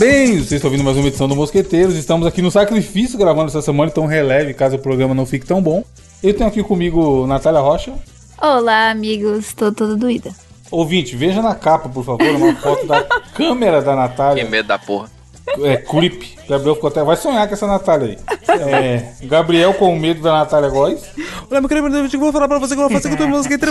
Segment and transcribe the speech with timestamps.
[0.00, 0.30] Parabéns!
[0.30, 1.94] Vocês estão ouvindo mais uma edição do Mosqueteiros.
[1.94, 5.60] Estamos aqui no sacrifício gravando essa semana, então releve caso o programa não fique tão
[5.60, 5.84] bom.
[6.22, 7.92] Eu tenho aqui comigo Natália Rocha.
[8.40, 9.52] Olá, amigos.
[9.52, 10.30] Tô toda doída.
[10.70, 13.02] Ouvinte, veja na capa, por favor, uma foto da
[13.36, 14.48] câmera da Que Natália.
[14.48, 15.10] medo da porra.
[15.64, 16.22] É, creep.
[16.48, 17.04] Gabriel ficou até.
[17.04, 18.58] Vai sonhar com essa Natália aí.
[18.58, 21.02] É, Gabriel com medo da Natália Góes.
[21.50, 23.28] Olha, meu querido, eu vou falar pra você que eu vou fazer que eu tô
[23.28, 23.70] mosqueteiro,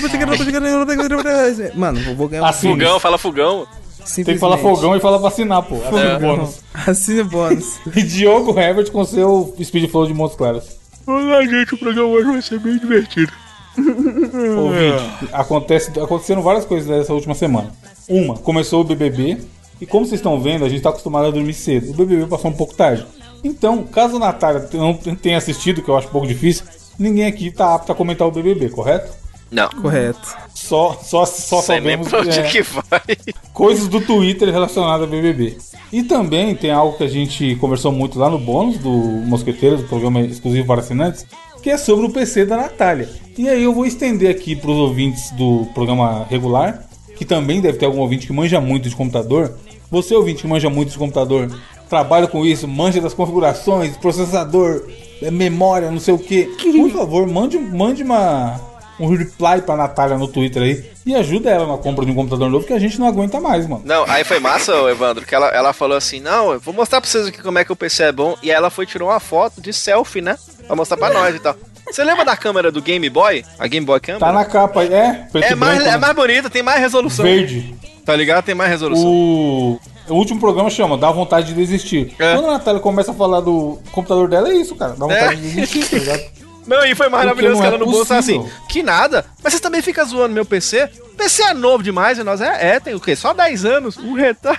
[1.73, 2.73] Mano, eu vou ganhar um Assine.
[2.73, 3.65] Fogão, fala fogão.
[4.15, 5.75] Tem que falar fogão e falar vacinar, pô.
[5.75, 6.19] Assine É.
[6.19, 6.59] bônus.
[6.73, 7.79] Assine bônus.
[7.95, 10.65] E Diogo Herbert com seu Speed Flow de Montes Claros.
[11.07, 13.31] Olá, gente, o programa hoje vai ser bem divertido.
[13.77, 17.71] Ouvinte, acontece, aconteceram várias coisas nessa última semana.
[18.07, 19.37] Uma, começou o BBB.
[19.81, 21.91] E como vocês estão vendo, a gente tá acostumado a dormir cedo.
[21.91, 23.05] O BBB passou um pouco tarde.
[23.43, 26.65] Então, caso a Natália não tenha assistido, que eu acho um pouco difícil,
[26.97, 29.09] ninguém aqui tá apto a comentar o BBB, correto?
[29.51, 29.69] Não.
[29.69, 30.37] Correto.
[30.53, 33.17] Só, só, só Sei sabemos pra onde é, que vai.
[33.53, 35.57] coisas do Twitter relacionadas ao BBB.
[35.91, 39.87] E também tem algo que a gente conversou muito lá no bônus do Mosqueteiros, do
[39.87, 41.25] programa exclusivo para assinantes,
[41.63, 43.09] que é sobre o PC da Natália.
[43.37, 47.77] E aí eu vou estender aqui para os ouvintes do programa regular, que também deve
[47.77, 49.57] ter algum ouvinte que manja muito de computador.
[49.89, 51.49] Você, ouvinte que manja muito de computador,
[51.89, 54.85] trabalha com isso, manja das configurações, processador,
[55.31, 56.43] memória, não sei o que.
[56.43, 58.59] Por favor, mande, mande uma,
[58.99, 62.49] um reply pra Natália no Twitter aí e ajuda ela na compra de um computador
[62.49, 63.81] novo, que a gente não aguenta mais, mano.
[63.85, 67.09] Não, aí foi massa, Evandro, que ela, ela falou assim: Não, eu vou mostrar pra
[67.09, 68.35] vocês aqui como é que o PC é bom.
[68.43, 70.37] E aí ela foi tirou uma foto de selfie, né?
[70.67, 71.55] Pra mostrar pra nós e tal.
[71.91, 73.43] Você lembra da câmera do Game Boy?
[73.57, 74.23] A Game Boy Camera?
[74.23, 75.97] Tá na capa aí, é, é, mais, branco, é né?
[75.97, 77.25] mais bonita, tem mais resolução.
[77.25, 77.73] verde.
[78.05, 78.43] Tá ligado?
[78.45, 79.07] Tem mais resolução.
[79.07, 79.79] O...
[80.07, 82.13] o último programa chama Dá Vontade de Desistir.
[82.19, 82.35] É.
[82.35, 84.91] Quando a Natália começa a falar do computador dela, é isso, cara.
[84.91, 85.35] Dá vontade É.
[85.35, 86.21] de desistir, tá ligado?
[86.67, 89.25] Não, e foi maravilhoso que é ela no bolso assim, que nada.
[89.43, 90.87] Mas vocês também ficam zoando meu PC?
[91.17, 93.13] PC é novo demais, e nós é, é, tem o quê?
[93.15, 94.57] Só 10 anos, um retado.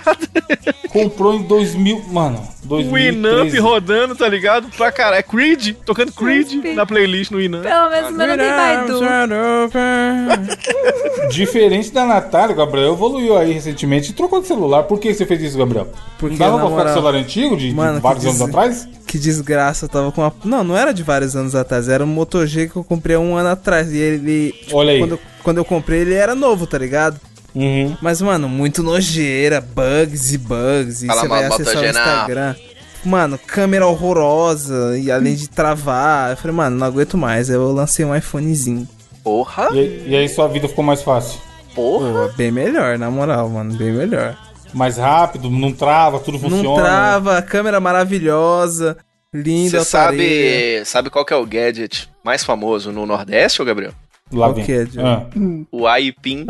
[0.89, 3.59] Comprou em 2000, mano, O Winamp 2013.
[3.59, 4.67] rodando, tá ligado?
[4.77, 5.19] Pra caralho.
[5.19, 7.63] É Creed, tocando Creed na playlist no Winamp.
[7.63, 9.01] Pelo menos o meu não tem Baidu.
[11.31, 14.83] Diferente da Natália, Gabriel evoluiu aí recentemente e trocou de celular.
[14.83, 15.87] Por que você fez isso, Gabriel?
[16.19, 18.47] Porque, não dava pra ficar com celular antigo de, de Mano, que vários anos des-
[18.49, 18.87] atrás?
[19.11, 20.33] Que desgraça, eu tava com uma.
[20.45, 23.19] Não, não era de vários anos atrás, era um Moto G que eu comprei há
[23.19, 23.91] um ano atrás.
[23.91, 24.53] E ele.
[24.53, 24.99] tipo, Olha aí.
[24.99, 27.19] Quando, eu- quando eu comprei, ele era novo, tá ligado?
[27.53, 27.97] Uhum.
[28.01, 31.03] Mas, mano, muito nojeira, bugs e bugs.
[31.03, 32.01] E Fala você mal vai do acessar o Moto G, não.
[32.15, 32.55] Instagram.
[33.03, 34.97] Mano, câmera horrorosa.
[34.97, 36.31] E além de travar.
[36.31, 37.49] Eu falei, mano, não aguento mais.
[37.49, 38.87] Aí eu lancei um iPhonezinho.
[39.23, 41.37] Porra, E, aí- e aí sua vida ficou mais fácil.
[41.75, 42.29] porra.
[42.29, 44.37] Pô, bem melhor, na moral, mano, bem melhor.
[44.73, 46.63] Mais rápido, não trava, tudo funciona.
[46.63, 48.97] Não trava, câmera maravilhosa,
[49.33, 53.93] linda, Você sabe, sabe qual que é o gadget mais famoso no Nordeste, ô Gabriel?
[54.31, 54.85] Lá Qual que é?
[54.99, 55.25] Ah,
[55.71, 56.45] O aipim.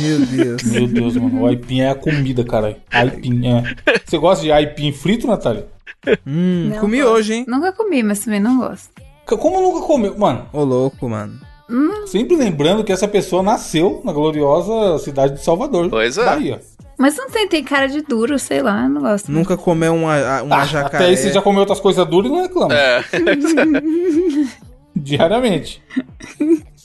[0.00, 0.62] Meu Deus.
[0.66, 1.42] meu Deus, mano.
[1.42, 2.76] O aipim é a comida, caralho.
[2.90, 3.62] Aipim, é.
[4.04, 5.66] Você gosta de aipim frito, Natália?
[6.26, 7.12] Hum, Não comi gosto.
[7.14, 7.44] hoje, hein?
[7.46, 8.90] Nunca comi, mas também não gosto.
[9.24, 10.18] Como nunca comeu?
[10.18, 11.38] Mano, Ô, louco, mano.
[12.06, 15.88] sempre lembrando que essa pessoa nasceu na gloriosa cidade de Salvador.
[15.88, 16.24] Pois é.
[16.24, 16.60] Bahia.
[17.02, 19.32] Mas não tem, tem cara de duro, sei lá, não gosto.
[19.32, 20.96] Nunca comeu uma, uma Ah, jacaré.
[20.98, 22.72] até aí você já comeu outras coisas duras e não reclama.
[22.72, 23.02] É.
[24.94, 25.82] Diariamente.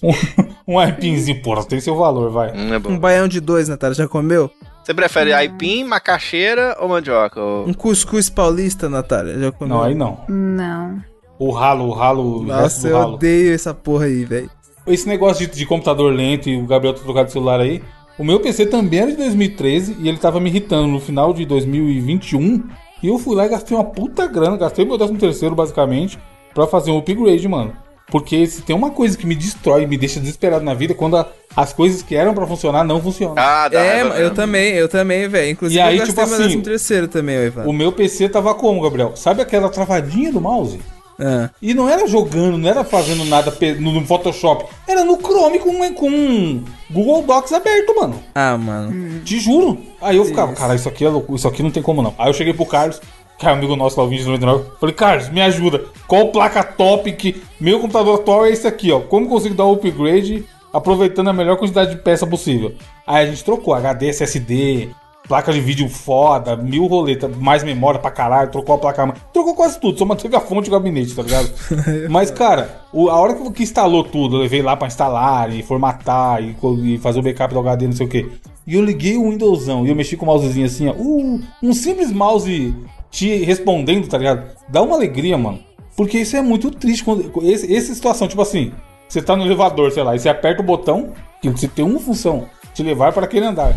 [0.01, 2.51] um, um aipinzinho, porra, tem seu valor, vai.
[2.51, 4.49] Hum, é Um baião de dois, Natália, já comeu?
[4.83, 7.39] Você prefere aipim, macaxeira ou mandioca?
[7.39, 7.65] ô?
[7.65, 9.75] Um cuscuz paulista, Natália, já comeu?
[9.77, 10.21] Não, aí não.
[10.27, 10.99] Não.
[11.37, 13.13] O ralo, o ralo, Nossa, eu ralo.
[13.13, 14.49] odeio essa porra aí, velho.
[14.87, 17.83] Esse negócio de, de computador lento e o Gabriel ter trocado de celular aí.
[18.17, 21.45] O meu PC também era de 2013 e ele tava me irritando no final de
[21.45, 22.63] 2021.
[23.03, 26.17] E eu fui lá e gastei uma puta grana, gastei meu 13 terceiro basicamente,
[26.53, 27.73] pra fazer um upgrade, mano.
[28.09, 31.17] Porque se tem uma coisa que me destrói, me deixa desesperado na vida, é quando
[31.17, 33.35] a- as coisas que eram pra funcionar não funcionam.
[33.37, 35.51] Ah, dá É, eu também, eu também, velho.
[35.51, 37.65] Inclusive, E aí, eu gastei tipo meu assim, décimo terceiro também, Ivan.
[37.65, 39.11] O meu PC tava como, Gabriel?
[39.15, 40.79] Sabe aquela travadinha do mouse?
[41.19, 44.65] Ah, E não era jogando, não era fazendo nada no, Photoshop.
[44.87, 48.21] Era no Chrome com, com Google Docs aberto, mano.
[48.35, 49.19] Ah, mano.
[49.21, 49.77] Te juro.
[50.01, 50.61] Aí eu ficava, Isso.
[50.61, 52.13] cara, isso aqui é louco, isso aqui não tem como não.
[52.17, 53.01] Aí eu cheguei pro Carlos,
[53.37, 54.77] que é amigo nosso lá, o 2099.
[54.79, 55.85] Falei, Carlos, me ajuda.
[56.07, 57.41] Qual placa top que.
[57.59, 58.99] Meu computador atual é esse aqui, ó.
[58.99, 62.75] Como consigo dar um upgrade aproveitando a melhor quantidade de peça possível?
[63.05, 64.89] Aí a gente trocou HD, SSD,
[65.27, 69.13] placa de vídeo foda, mil roleta, mais memória pra caralho, trocou a placa.
[69.33, 71.49] Trocou quase tudo, só manteve a fonte e o gabinete, tá ligado?
[72.09, 75.61] Mas, cara, o- a hora que, que instalou tudo, eu levei lá pra instalar e
[75.63, 78.29] formatar e, e fazer o backup do HD, não sei o que.
[78.65, 80.93] E eu liguei o Windowsão e eu mexi com o mousezinho assim, ó.
[80.93, 82.75] Uh, um simples mouse
[83.09, 84.43] te respondendo, tá ligado?
[84.69, 85.59] Dá uma alegria, mano.
[85.95, 87.03] Porque isso é muito triste.
[87.03, 88.71] Quando, esse, essa situação, tipo assim,
[89.07, 91.99] você tá no elevador, sei lá, e você aperta o botão, que você tem uma
[91.99, 93.75] função, te levar para aquele andar.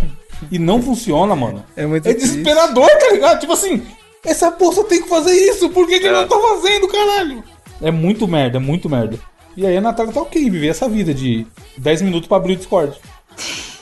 [0.50, 1.64] E não funciona, mano.
[1.76, 3.40] É muito É desesperador, tá ligado?
[3.40, 3.84] Tipo assim,
[4.24, 6.20] essa porra tem que fazer isso, por que, que ele É.
[6.20, 7.42] não tá fazendo, caralho?
[7.82, 9.18] É muito merda, é muito merda.
[9.56, 11.46] E aí a Natália tá ok viver essa vida de
[11.78, 12.96] 10 minutos pra abrir o Discord.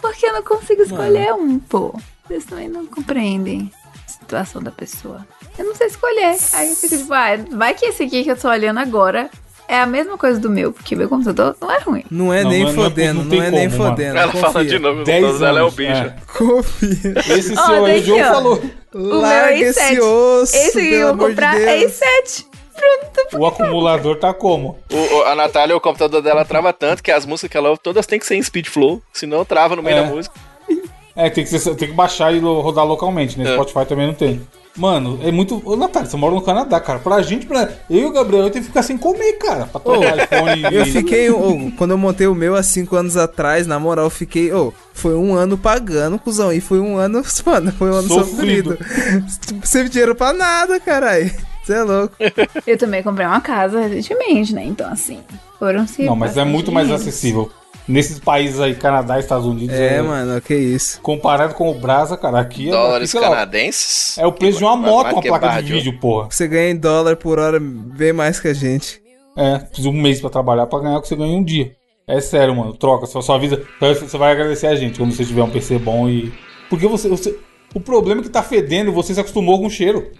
[0.00, 1.94] Porque eu não consigo escolher um, pô.
[2.26, 3.70] Vocês também não compreendem
[4.06, 5.26] a situação da pessoa.
[5.58, 6.36] Eu não sei escolher.
[6.52, 9.30] Aí eu fico tipo, ah, vai que esse aqui que eu tô olhando agora
[9.68, 12.04] é a mesma coisa do meu, porque meu computador não é ruim.
[12.10, 13.90] Não é Não, nem não é- não fodendo, não não, é nem como, mano.
[13.96, 14.18] fodendo.
[14.18, 14.50] Ela confia.
[14.50, 15.92] fala de novo, o 10 computador dela é o anos, bicho.
[15.92, 16.16] é.
[16.38, 17.14] Confia.
[17.38, 18.24] Esse seu aí, o ó.
[18.32, 18.62] falou.
[18.94, 20.00] O meu é esse i7.
[20.00, 21.92] osso, Esse aqui que eu vou amor de comprar é Deus.
[21.92, 22.44] i7.
[22.74, 23.38] Pronto.
[23.38, 24.78] O acumulador tá como?
[24.92, 28.04] O- a Natália, o computador dela trava tanto que as músicas que ela ouve todas
[28.06, 30.02] tem que ser em speed flow, senão trava no meio É.
[30.02, 30.34] da música.
[31.16, 33.48] É, tem que, ser- tem que baixar e rodar localmente, né?
[33.48, 33.54] É.
[33.54, 34.40] Spotify também não tem.
[34.76, 35.62] Mano, é muito.
[35.64, 36.98] Ô, Natália, você mora no Canadá, cara.
[36.98, 37.68] Pra gente, pra.
[37.88, 39.66] Eu e o Gabriel, eu tenho que ficar sem comer, cara.
[39.66, 40.74] Pra trocar iPhone e.
[40.74, 44.10] Eu fiquei, ô, quando eu montei o meu há 5 anos atrás, na moral, eu
[44.10, 48.08] fiquei, ô, foi um ano pagando, cuzão, e foi um ano, mano, foi um ano
[48.08, 48.76] Sofrido.
[48.76, 49.60] sofrido.
[49.66, 51.30] Sem dinheiro pra nada, caralho.
[51.62, 52.14] Você é louco.
[52.66, 54.64] Eu também comprei uma casa recentemente, né?
[54.64, 55.20] Então, assim,
[55.58, 57.50] foram se Não, mas é muito mais acessível.
[57.86, 59.76] Nesses países aí, Canadá, Estados Unidos.
[59.76, 61.00] É, mano, que isso.
[61.02, 62.70] Comparado com o Brasa, cara, aqui é.
[62.70, 64.16] Dólares aqui, lá, canadenses.
[64.16, 66.28] É o preço de uma moto, uma placa barra de de vídeo, porra.
[66.30, 69.02] Você ganha em dólar por hora bem mais que a gente.
[69.36, 71.72] É, preciso um mês pra trabalhar pra ganhar o que você ganha em um dia.
[72.08, 72.72] É sério, mano.
[72.74, 73.62] Troca, só, só avisa.
[73.80, 76.32] Você vai agradecer a gente quando você tiver um PC bom e.
[76.70, 77.08] Porque você.
[77.08, 77.36] você-
[77.74, 80.10] o problema é que tá fedendo e você se acostumou com o cheiro.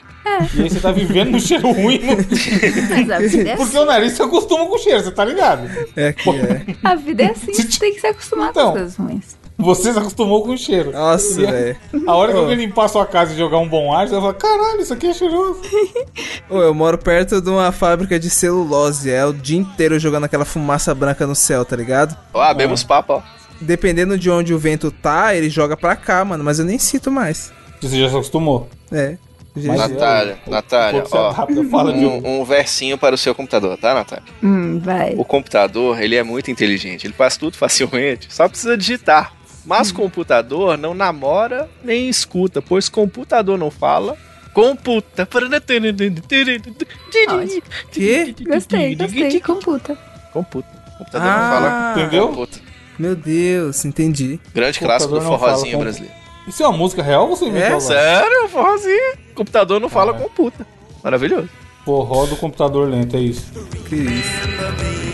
[0.55, 1.99] E aí você tá vivendo no cheiro ruim.
[2.01, 3.79] no- Mas a vida é Porque assim.
[3.79, 5.69] o nariz se acostuma com o cheiro, você tá ligado?
[5.97, 6.65] É que é.
[6.83, 8.73] A vida é assim, você tem que se acostumar Então.
[8.73, 9.45] com as coisas ruins.
[9.57, 10.91] Você se acostumou com o cheiro.
[10.93, 11.77] Nossa, a- velho.
[12.07, 14.21] A hora que alguém limpar a sua casa e jogar um bom ar, você vai
[14.23, 15.61] falar: caralho, isso aqui é cheiroso.
[16.51, 19.11] Ô, eu moro perto de uma fábrica de celulose.
[19.11, 22.17] É o dia inteiro jogando aquela fumaça branca no céu, tá ligado?
[22.33, 23.23] Ó, abemos papo, ó.
[23.61, 26.43] Dependendo de onde o vento tá, ele joga pra cá, mano.
[26.43, 27.53] Mas eu nem sinto mais.
[27.81, 28.69] Você já se acostumou.
[28.91, 29.17] É.
[29.57, 31.33] Mas Natália, o- Natália, ó.
[31.33, 32.41] um.
[32.41, 34.25] Um, versinho para o seu computador, tá, Natália?
[34.43, 35.15] Hum, vai.
[35.17, 39.33] O computador, ele é muito inteligente, ele faz tudo facilmente, só precisa digitar.
[39.65, 44.17] Mas computador não namora nem escuta, pois computador não fala,
[44.53, 45.27] computa.
[47.93, 48.35] Que?
[48.45, 49.41] Gostei, gostei.
[49.41, 49.97] Computa.
[50.33, 50.69] Computa.
[50.99, 51.39] Computador Ah.
[51.39, 52.29] não fala, Entendeu?
[52.29, 52.59] computa.
[52.99, 54.39] Meu Deus, entendi.
[54.55, 56.15] Grande clássico do fala forrozinho brasileiro.
[56.47, 57.81] Isso é uma música real ou você inventou É?
[57.81, 59.24] Sério, forrozinho.
[59.35, 60.15] Computador não fala Ah.
[60.15, 60.67] computa.
[61.03, 61.49] Maravilhoso.
[61.85, 63.53] Forró do computador lento, é isso.
[63.89, 65.14] Que isso.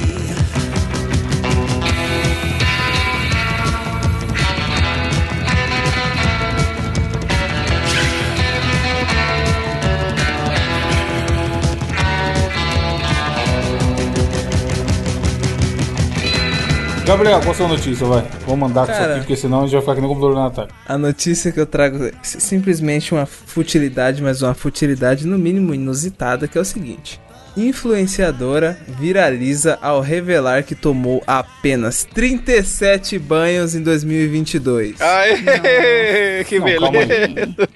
[17.10, 18.24] Gabriel, qual a sua notícia, vai?
[18.46, 20.42] Vou mandar com isso aqui, porque senão a gente vai ficar aqui no computador da
[20.44, 20.70] Natália.
[20.86, 26.46] A notícia que eu trago é simplesmente uma futilidade, mas uma futilidade no mínimo inusitada,
[26.46, 27.20] que é o seguinte.
[27.56, 35.00] Influenciadora viraliza ao revelar que tomou apenas 37 banhos em 2022.
[35.00, 37.68] Aê, que Não, beleza.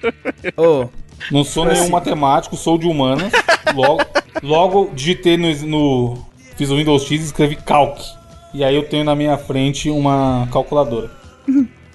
[0.57, 0.87] Ô,
[1.33, 3.33] Não sou nenhum matemático, sou de humanas.
[3.75, 4.01] Logo,
[4.45, 7.99] logo digitei no, no- Fiz o Windows X e escrevi calc.
[8.55, 11.11] E aí eu tenho na minha frente uma calculadora.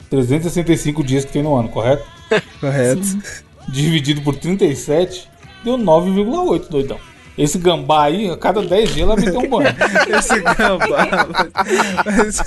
[0.10, 2.04] 365 dias que tem no ano, correto?
[2.60, 3.02] correto.
[3.68, 5.30] Dividido por 37,
[5.64, 6.98] deu 9,8, doidão.
[7.38, 9.70] Esse gambá aí, a cada 10 dias ela me deu um banho.
[10.18, 11.08] Esse gambá.
[12.06, 12.42] mas-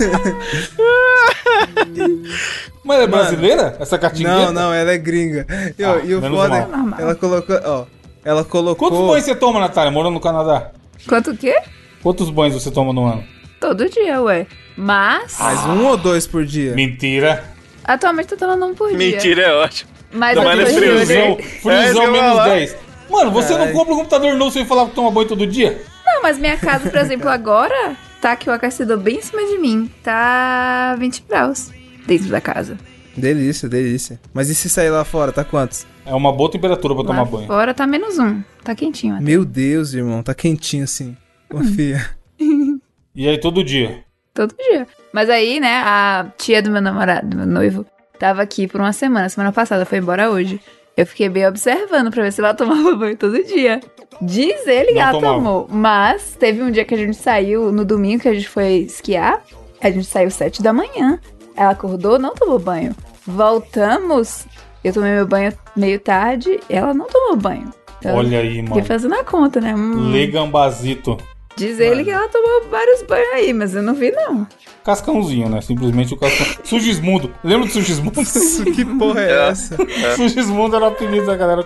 [2.83, 3.75] Mas é brasileira?
[3.79, 4.51] Essa catingueta?
[4.51, 5.47] Não, não, ela é gringa.
[5.77, 6.67] E, ó, Ah, e o foda é mal.
[6.67, 6.99] Normal.
[6.99, 7.85] ela colocou, ó,
[8.23, 8.89] ela colocou...
[8.89, 10.71] Quantos banhos você toma, Natália, morando no Canadá?
[11.07, 11.59] Quanto o quê?
[12.03, 13.23] Quantos banhos você toma no ano?
[13.63, 14.45] Todo dia, ué.
[14.75, 15.39] Mas.
[15.39, 16.73] Mais um ou dois por dia?
[16.75, 17.41] Mentira.
[17.81, 18.97] atualmente tô tomando um por dia.
[18.97, 19.89] Mentira, é ótimo.
[20.11, 20.73] Mas Não, eu mas.
[20.75, 22.49] Frisão, É frisão que eu ia menos falar.
[22.49, 22.75] 10.
[23.09, 23.59] Mano, você Ai.
[23.65, 25.81] não compra um computador novo sem falar que toma banho todo dia?
[26.05, 29.57] Não, mas minha casa, por exemplo, agora tá aqui o aquecedor bem em cima de
[29.57, 29.89] mim.
[30.03, 31.71] Tá 20 graus
[32.05, 32.77] dentro da casa.
[33.15, 34.19] Delícia, delícia.
[34.33, 35.85] Mas e se sair lá fora, tá quantos?
[36.05, 37.47] É uma boa temperatura pra tomar Lá banho.
[37.47, 38.41] fora tá menos um.
[38.61, 39.23] Tá quentinho até.
[39.23, 41.15] Meu Deus, irmão, tá quentinho assim.
[41.49, 42.05] Confia.
[43.15, 44.03] E aí todo dia.
[44.33, 44.87] Todo dia.
[45.11, 47.85] Mas aí, né, a tia do meu namorado, do meu noivo,
[48.19, 49.29] tava aqui por uma semana.
[49.29, 50.59] Semana passada, foi embora hoje.
[50.97, 53.79] Eu fiquei bem observando pra ver se ela tomava banho todo dia.
[54.21, 55.35] Diz ele que ela tomava.
[55.35, 55.67] tomou.
[55.69, 59.41] Mas teve um dia que a gente saiu, no domingo que a gente foi esquiar.
[59.81, 61.19] A gente saiu sete da manhã.
[61.55, 62.95] Ela acordou, não tomou banho.
[63.25, 64.45] Voltamos.
[64.83, 66.59] Eu tomei meu banho meio tarde.
[66.69, 67.71] Ela não tomou banho.
[67.99, 68.85] Então, Olha aí, Fiquei mano.
[68.85, 69.73] fazendo a conta, né?
[69.75, 71.17] Hum, Legambazito.
[71.55, 74.47] Diz ele que ela tomou vários banhos aí, mas eu não vi, não.
[74.83, 75.61] Cascãozinho, né?
[75.61, 76.47] Simplesmente o cascão.
[76.65, 77.33] Sugismundo.
[77.43, 78.19] Lembra do Sugismundo?
[78.75, 79.49] que porra é, É.
[79.49, 79.77] essa?
[80.15, 81.63] Sugismundo era o apelido da galera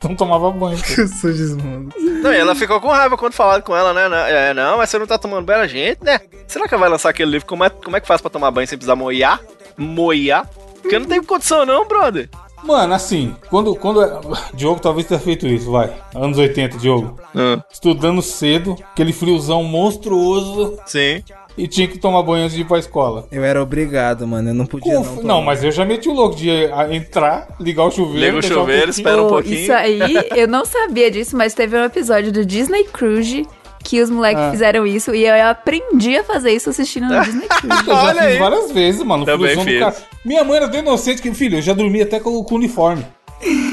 [0.00, 0.76] que não tomava banho.
[1.20, 1.94] Sugismundo.
[1.98, 4.08] Não, e ela ficou com raiva quando falaram com ela, né?
[4.08, 6.20] Não, É, não, mas você não tá tomando banho a gente, né?
[6.48, 7.46] Será que ela vai lançar aquele livro?
[7.46, 9.40] Como é, como é que faz pra tomar banho sem precisar moiar?
[9.76, 10.48] Moiar?
[10.82, 12.28] Porque não tem condição não, brother.
[12.64, 14.00] Mano, assim, quando, quando.
[14.54, 15.92] Diogo talvez tenha feito isso, vai.
[16.14, 17.18] Anos 80, Diogo.
[17.34, 21.22] Ah, Estudando cedo, aquele friozão monstruoso sim.
[21.56, 23.26] e tinha que tomar banho antes de ir pra escola.
[23.30, 24.50] Eu era obrigado, mano.
[24.50, 25.14] Eu não podia Com- não.
[25.16, 25.42] não, tomar.
[25.42, 28.36] mas eu já meti o louco de ah, entrar, ligar o chuveiro.
[28.36, 29.54] Liga o chuveiro, pouquinho- espera um pouquinho.
[29.56, 30.00] Isso aí,
[30.36, 33.46] eu não sabia disso, mas teve um episódio do Disney Cruise
[33.82, 34.50] que os moleques Ah.
[34.50, 37.46] fizeram isso e eu aprendi a fazer isso assistindo no Disney.
[37.64, 38.38] Eu já Olha fiz aí.
[38.38, 39.24] várias vezes, mano.
[39.24, 39.78] Também fiz.
[39.80, 39.96] cara.
[40.24, 43.04] Minha mãe era tão inocente que, filho, eu já dormi até com, com uniforme.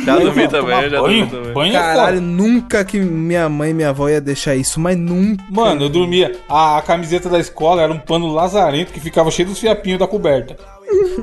[0.05, 1.53] Já Aí, dormi também, já banho, dormi também.
[1.53, 5.43] Banho é Caralho, nunca que minha mãe e minha avó ia deixar isso, mas nunca.
[5.49, 6.37] Mano, eu dormia.
[6.47, 10.07] A, a camiseta da escola era um pano lazarento que ficava cheio dos fiapinhos da
[10.07, 10.55] coberta.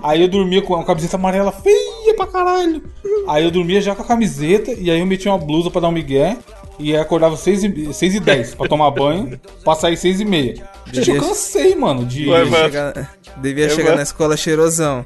[0.02, 2.82] Aí eu dormia com uma camiseta amarela feia pra caralho.
[3.26, 5.88] Aí eu dormia já com a camiseta e aí eu metia uma blusa pra dar
[5.88, 6.36] um migué.
[6.78, 10.24] E aí acordava 6 e, 6 e 10 pra tomar banho, pra sair 6 e
[10.24, 10.68] meia.
[10.92, 12.26] Gente, eu cansei, mano, de...
[12.26, 12.62] Vai, vai.
[12.64, 15.04] Chegar- devia Eu chegar vou- na escola cheirosão.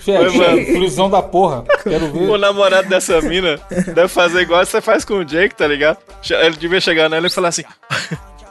[0.00, 0.64] Fé, mano.
[0.64, 1.64] friozão da porra.
[1.82, 2.38] Quero O ver.
[2.38, 3.60] namorado dessa mina
[3.94, 5.98] deve fazer igual você faz com o Jake, tá ligado?
[6.30, 7.64] Ele devia chegar nela e falar assim: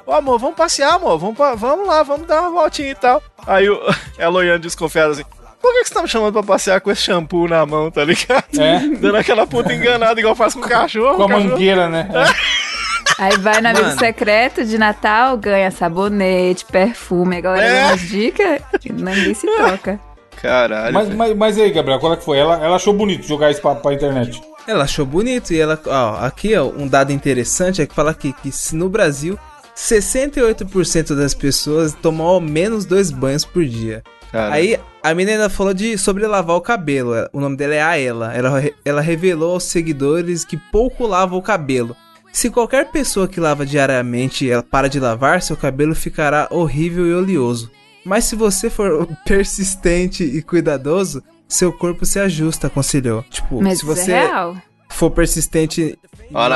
[0.06, 3.22] Ô amor, vamos passear, amor, vamos, pa- vamos lá, vamos dar uma voltinha e tal.
[3.48, 3.80] Aí o,
[4.18, 5.24] ela olhando desconfiada assim:
[5.62, 8.04] Por que, que você tá me chamando pra passear com esse shampoo na mão, tá
[8.06, 8.46] ligado?
[8.58, 8.80] É.
[9.00, 11.16] Dando aquela puta enganada, igual faz com o cachorro.
[11.18, 12.08] Com a cachorro- mangueira, né?
[13.18, 17.82] Aí vai no amigo secreto de Natal, ganha sabonete, perfume, a galera É.
[17.82, 20.00] dá umas dicas ninguém se toca.
[20.42, 20.94] Caralho.
[20.94, 22.38] Mas, mas, mas aí, Gabriel, qual é que foi?
[22.38, 24.42] Ela, ela achou bonito jogar isso pra, pra internet.
[24.66, 28.32] Ela achou bonito e ela, ó, aqui ó, um dado interessante é que fala aqui
[28.32, 29.38] que se no Brasil
[29.76, 34.02] 68% das pessoas tomam ao menos dois banhos por dia.
[34.32, 37.14] Cara, Aí a menina falou de sobre lavar o cabelo.
[37.32, 38.34] O nome dela é Aela.
[38.34, 41.96] Ela, ela revelou aos seguidores que pouco lava o cabelo.
[42.32, 47.14] Se qualquer pessoa que lava diariamente ela para de lavar, seu cabelo ficará horrível e
[47.14, 47.72] oleoso.
[48.06, 53.24] Mas se você for persistente e cuidadoso, seu corpo se ajusta, aconselhou.
[53.30, 54.56] Tipo, Mas se isso você é real.
[54.90, 55.98] for persistente.
[56.32, 56.50] Ó a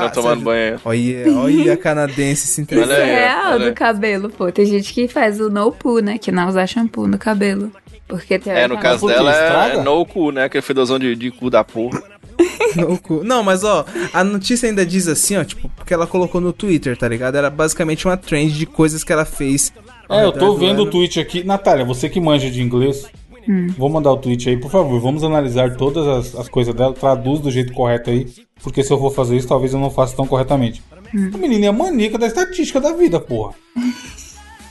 [0.00, 0.80] não tomando banho.
[0.84, 2.92] Olha, olha a canadense se Isso Olha entregando.
[2.92, 4.50] aí, é real olha do cabelo, pô.
[4.50, 6.18] Tem gente que faz o no poo, né?
[6.18, 7.70] Que não usar shampoo no cabelo.
[8.10, 9.80] Porque tem É, no caso dela é, Estraga?
[9.80, 10.44] é no cu, né?
[10.44, 12.02] Aquele fedozão de, de cu da porra.
[12.76, 13.22] No cu.
[13.24, 16.96] Não, mas ó, a notícia ainda diz assim, ó, tipo, porque ela colocou no Twitter,
[16.96, 17.34] tá ligado?
[17.36, 19.72] Era basicamente uma trend de coisas que ela fez.
[20.08, 21.42] É, eu tô do vendo o tweet aqui.
[21.42, 23.06] Natália, você que manja de inglês,
[23.48, 23.68] Hum.
[23.76, 25.00] vou mandar o tweet aí, por favor.
[25.00, 28.26] Vamos analisar todas as, as coisas dela, traduz do jeito correto aí.
[28.62, 30.82] Porque se eu for fazer isso, talvez eu não faça tão corretamente.
[31.14, 31.30] Hum.
[31.34, 33.52] A menina é maníaca da estatística da vida, porra.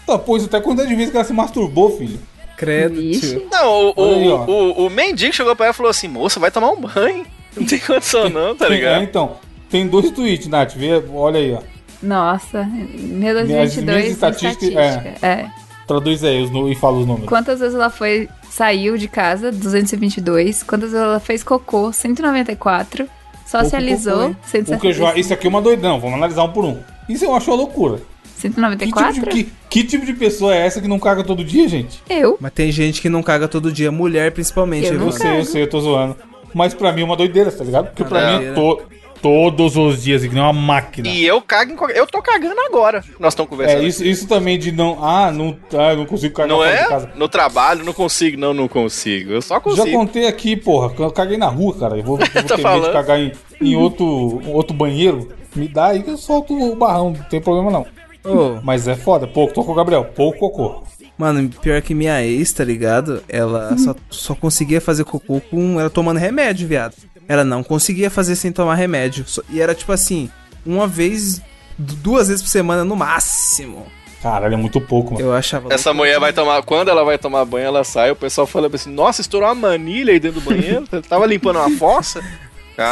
[0.05, 2.17] Tá, pô, isso até a quantidade de vezes que ela se masturbou, filho.
[2.59, 3.47] Credo, Vixe.
[3.51, 4.35] Não, o, aí, o,
[4.81, 7.25] o, o mendigo chegou pra ela e falou assim: moça, vai tomar um banho.
[7.57, 9.03] Não tem condição, não, tá É, ligado?
[9.03, 9.37] então,
[9.69, 10.73] tem dois tweets, Nath.
[10.75, 11.59] Vê, olha aí, ó.
[12.01, 15.25] Nossa, meu Minhas- 2022 minhas de estatísticas- estatística.
[15.25, 15.49] É.
[15.87, 17.27] Traduz aí os, e fala os números.
[17.27, 19.51] Quantas vezes ela foi, saiu de casa?
[19.51, 20.61] 222.
[20.63, 21.91] Quantas vezes ela fez cocô?
[21.91, 23.09] 194.
[23.45, 24.13] Socializou?
[24.13, 24.35] Cocô, hein?
[24.75, 25.19] O que eu já- 165.
[25.19, 26.77] Isso aqui é uma doidão, vamos analisar um por um.
[27.09, 27.99] Isso eu acho uma loucura.
[28.41, 29.13] Que tipo, 194?
[29.13, 32.01] de, que, que tipo de pessoa é essa que não caga todo dia, gente?
[32.09, 32.37] Eu.
[32.39, 34.85] Mas tem gente que não caga todo dia, mulher principalmente.
[34.87, 34.99] Eu viu?
[35.01, 36.15] não Eu sei, eu sei, eu tô zoando.
[36.53, 37.87] Mas pra mim é uma doideira, tá ligado?
[37.87, 38.49] Porque pra Ah, mim é.
[38.49, 38.81] é to-
[39.21, 41.07] todos os dias, que nem uma máquina.
[41.09, 41.97] E eu cago em qualquer...
[41.97, 43.03] Eu tô cagando agora.
[43.19, 43.83] Nós estamos conversando.
[43.83, 44.97] É, isso, isso também de não.
[45.03, 46.83] Ah, não, ah, eu não consigo cagar Não é?
[46.83, 47.11] de casa.
[47.15, 48.39] No trabalho, não consigo.
[48.39, 49.31] Não, não consigo.
[49.31, 49.91] Eu só Já consigo.
[49.91, 51.97] contei aqui, porra, eu caguei na rua, cara.
[51.97, 53.31] Eu vou, eu vou ter medo de cagar em,
[53.61, 55.27] em outro, outro banheiro.
[55.55, 57.85] Me dá aí que eu solto o barrão, não tem problema não.
[58.31, 60.83] Ô, Mas é foda, pouco, o Gabriel, pouco cocô.
[61.17, 63.23] mano, pior que minha ex, tá ligado?
[63.27, 66.95] Ela só, só conseguia fazer cocô com ela tomando remédio, viado.
[67.27, 69.23] Ela não conseguia fazer sem tomar remédio.
[69.27, 70.29] Só- E era tipo assim,
[70.65, 71.41] uma vez,
[71.77, 73.85] du- duas vezes por semana no máximo.
[74.21, 75.25] Caralho, é muito pouco, mano.
[75.25, 75.71] Eu achava.
[75.73, 76.61] Essa mulher vai tomar.
[76.63, 78.11] Quando ela vai tomar banho, ela sai.
[78.11, 80.85] O pessoal fala assim: Nossa, estourou uma manilha aí dentro do banheiro.
[81.07, 82.21] Tava limpando uma fossa.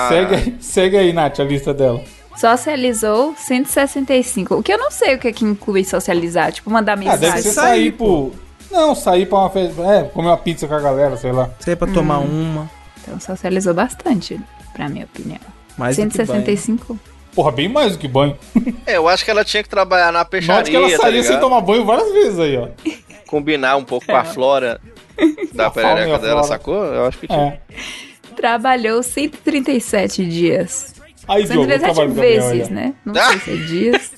[0.10, 2.02] Segue, aí- segue aí, Nath, a lista dela.
[2.40, 4.56] Socializou 165.
[4.56, 6.52] O que eu não sei o que, é que inclui socializar.
[6.52, 7.20] Tipo, mandar Ah, mensagem.
[7.22, 8.32] deve ser sair, sair pro.
[8.70, 9.82] Não, sair pra uma festa.
[9.82, 11.50] É, comer uma pizza com a galera, sei lá.
[11.66, 12.70] É pra tomar uma.
[13.02, 14.40] Então socializou bastante,
[14.74, 15.40] pra minha opinião.
[15.78, 16.28] Mais do que banho.
[16.46, 17.00] 165.
[17.34, 18.38] Porra, bem mais do que banho.
[18.86, 20.64] É, eu acho que ela tinha que trabalhar na peixaria.
[20.64, 21.40] que ela tá saía sem ligado?
[21.42, 22.68] tomar banho várias vezes aí, ó.
[23.28, 24.80] Combinar um pouco com a flora
[25.54, 26.44] da perereca dela, flora.
[26.48, 26.84] sacou?
[26.86, 27.40] Eu acho que tinha.
[27.40, 28.34] É.
[28.36, 30.94] Trabalhou 137 dias.
[31.28, 32.94] Aí, Diogo, eu 137 trabalho com o Gabriel aí, vezes, né?
[33.06, 33.28] Não Ah!
[33.32, 34.12] sei se é dias.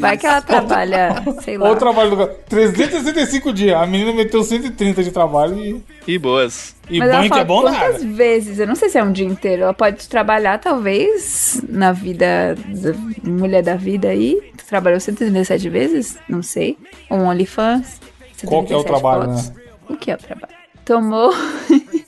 [0.00, 1.66] Vai que ela trabalha, sei lá.
[1.66, 2.36] Olha o trabalho do cara.
[2.48, 3.80] 365 dias.
[3.80, 6.74] A menina meteu 130 de trabalho e, E boas.
[6.90, 8.12] e Mas banho que é bom quantas nada.
[8.14, 12.56] vezes, eu não sei se é um dia inteiro, ela pode trabalhar talvez na vida
[12.56, 14.42] da mulher da vida aí.
[14.58, 16.18] Tu trabalhou 137 vezes?
[16.28, 16.76] Não sei.
[17.08, 18.00] Um OnlyFans.
[18.44, 19.50] Qual que é o 137 trabalho, fotos.
[19.50, 19.62] né?
[19.88, 20.54] O que é o trabalho?
[20.84, 21.32] Tomou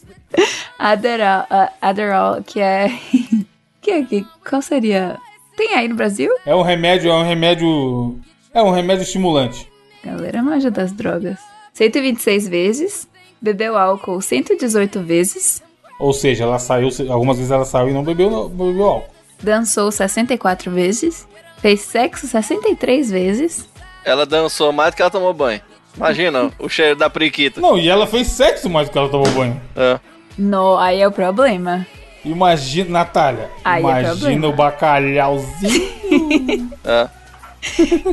[0.79, 2.91] Adderall, ah, Adderall, que é...
[3.81, 5.19] que é que, qual seria?
[5.57, 6.31] Tem aí no Brasil?
[6.47, 8.19] É um remédio, é um remédio.
[8.55, 9.69] É um remédio estimulante.
[10.05, 11.39] Galera manja das drogas.
[11.75, 13.09] 126 vezes.
[13.41, 15.63] Bebeu álcool 118 vezes.
[15.99, 19.15] Ou seja, ela saiu, algumas vezes ela saiu e não bebeu, não bebeu álcool.
[19.43, 21.27] Dançou 64 vezes.
[21.59, 23.69] Fez sexo 63 vezes.
[24.05, 25.61] Ela dançou mais do que ela tomou banho.
[25.97, 27.61] Imagina o cheiro da priquita.
[27.61, 29.61] Não, e ela fez sexo mais do que ela tomou banho.
[29.77, 29.99] É.
[30.37, 31.85] No, aí é o problema.
[32.31, 33.51] Imagina, Natália.
[33.65, 34.49] Aí é imagina problema.
[34.49, 35.99] o bacalhauzinho.
[36.85, 37.09] É.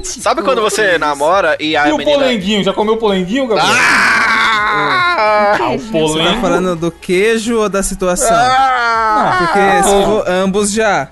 [0.04, 2.18] Sabe quando você namora e a e o menina.
[2.18, 2.64] polenguinho?
[2.64, 3.70] Já comeu polenguinho, Gabriel?
[3.70, 5.58] Ah!
[5.58, 8.36] Ah, o Você tá falando do queijo ou da situação?
[8.36, 9.38] Ah!
[9.40, 11.08] Porque se for ambos já.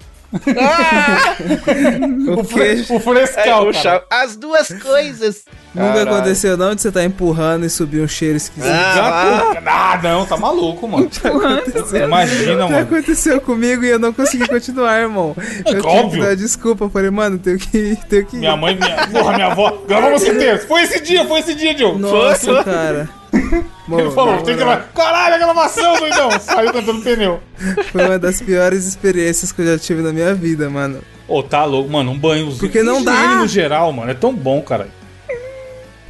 [2.27, 5.43] O O, fre o frescal, É, As duas coisas.
[5.73, 6.15] nunca Caralho.
[6.15, 8.71] aconteceu não de você tá empurrando e subir um cheiro esquisito.
[8.71, 11.09] Ah, Gato- Ah, não, tá maluco, mano.
[12.05, 12.77] Imagina, mano.
[12.79, 15.35] aconteceu comigo e eu não consegui continuar, irmão.
[15.63, 16.23] Eu tive que óbvio.
[16.23, 18.39] dar desculpa, falei, mano, tenho que ir, tenho que ir.
[18.39, 19.07] Minha mãe, minha.
[19.07, 19.77] Porra, minha avó.
[19.87, 20.59] Gravamos inteiro.
[20.67, 21.99] Foi esse dia, foi esse dia, Diogo.
[21.99, 22.63] Nossa, Foi?
[22.63, 23.09] cara.
[23.87, 24.63] Mano, Ele falou, tem que
[24.95, 26.31] Caralho, a gravação, doidão.
[26.39, 27.41] Saiu cantando pneu.
[27.91, 31.01] Foi uma das piores experiências que eu já tive na minha vida, mano.
[31.27, 32.11] Ô, tá louco, mano.
[32.11, 32.59] Um banhozinho.
[32.59, 33.39] Porque não dá.
[33.39, 34.11] No geral, mano.
[34.11, 34.87] É tão bom, cara.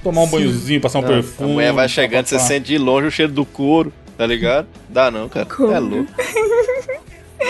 [0.04, 1.54] Tomar um banhozinho, passar um a perfume.
[1.54, 4.68] mulher vai chegando, você sente de longe o cheiro do couro, tá ligado?
[4.90, 5.46] Dá não, cara.
[5.46, 5.72] Como?
[5.72, 6.12] É louco.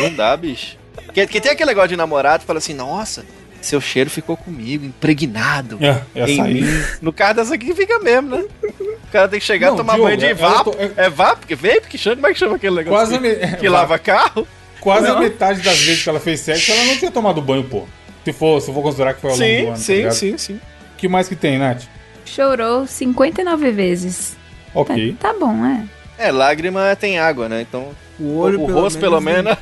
[0.02, 0.78] Não dá, bicho.
[1.14, 3.26] Que, que tem aquele negócio de namorado fala assim, nossa,
[3.66, 6.64] seu cheiro ficou comigo, impregnado É, é em mim.
[7.02, 8.44] No caso dessa aqui fica mesmo, né?
[8.64, 10.72] O cara tem que chegar Não, e tomar Diogo, banho de eu- eu vapo.
[10.72, 11.48] tô- eu- É vapo?
[11.48, 11.88] Que vape?
[11.90, 12.16] Que chama?
[12.18, 14.48] Como é que chama aquele negócio Quase a que, me- que lava carro?
[14.80, 15.20] Quase a Não.
[15.22, 17.86] metade das vezes que ela fez sexo, ela não tinha tomado banho, pô.
[18.26, 19.70] Se for, se for considerar que foi ao longo do Sim, ano.
[19.72, 20.14] tá sim, ligado?
[20.14, 20.54] sim, sim.
[20.56, 21.84] O que mais que tem, Nath?
[22.26, 24.36] Chorou 59 vezes.
[24.74, 25.16] Tá, Ok.
[25.20, 25.88] tá bom, né?
[26.18, 27.62] É, lágrima tem água, né?
[27.62, 29.56] Então, O o, olho, o rosto pelo menos...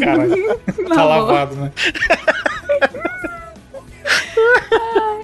[0.00, 0.60] Caralho.
[0.88, 1.72] tá lavado, né?